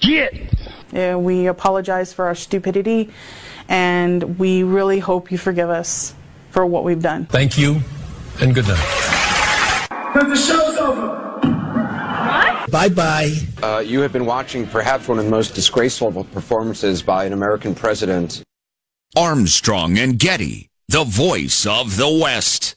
Get. 0.00 0.34
Yeah, 0.92 1.16
we 1.16 1.46
apologize 1.46 2.12
for 2.12 2.26
our 2.26 2.34
stupidity, 2.34 3.10
and 3.68 4.38
we 4.38 4.62
really 4.62 4.98
hope 4.98 5.30
you 5.30 5.38
forgive 5.38 5.70
us 5.70 6.14
for 6.50 6.66
what 6.66 6.84
we've 6.84 7.02
done. 7.02 7.26
Thank 7.26 7.56
you, 7.56 7.80
and 8.40 8.54
good 8.54 8.66
night. 8.66 9.88
Because 10.12 10.28
the 10.28 10.36
show's 10.36 10.76
over. 10.78 11.30
Bye 12.70 12.88
bye. 12.88 13.34
Uh, 13.62 13.82
you 13.84 14.00
have 14.00 14.12
been 14.12 14.26
watching 14.26 14.66
perhaps 14.66 15.08
one 15.08 15.18
of 15.18 15.24
the 15.24 15.30
most 15.30 15.54
disgraceful 15.54 16.24
performances 16.24 17.02
by 17.02 17.24
an 17.24 17.32
American 17.32 17.74
president. 17.74 18.42
Armstrong 19.16 19.98
and 19.98 20.18
Getty, 20.18 20.68
the 20.88 21.02
voice 21.04 21.66
of 21.66 21.96
the 21.96 22.08
West. 22.08 22.76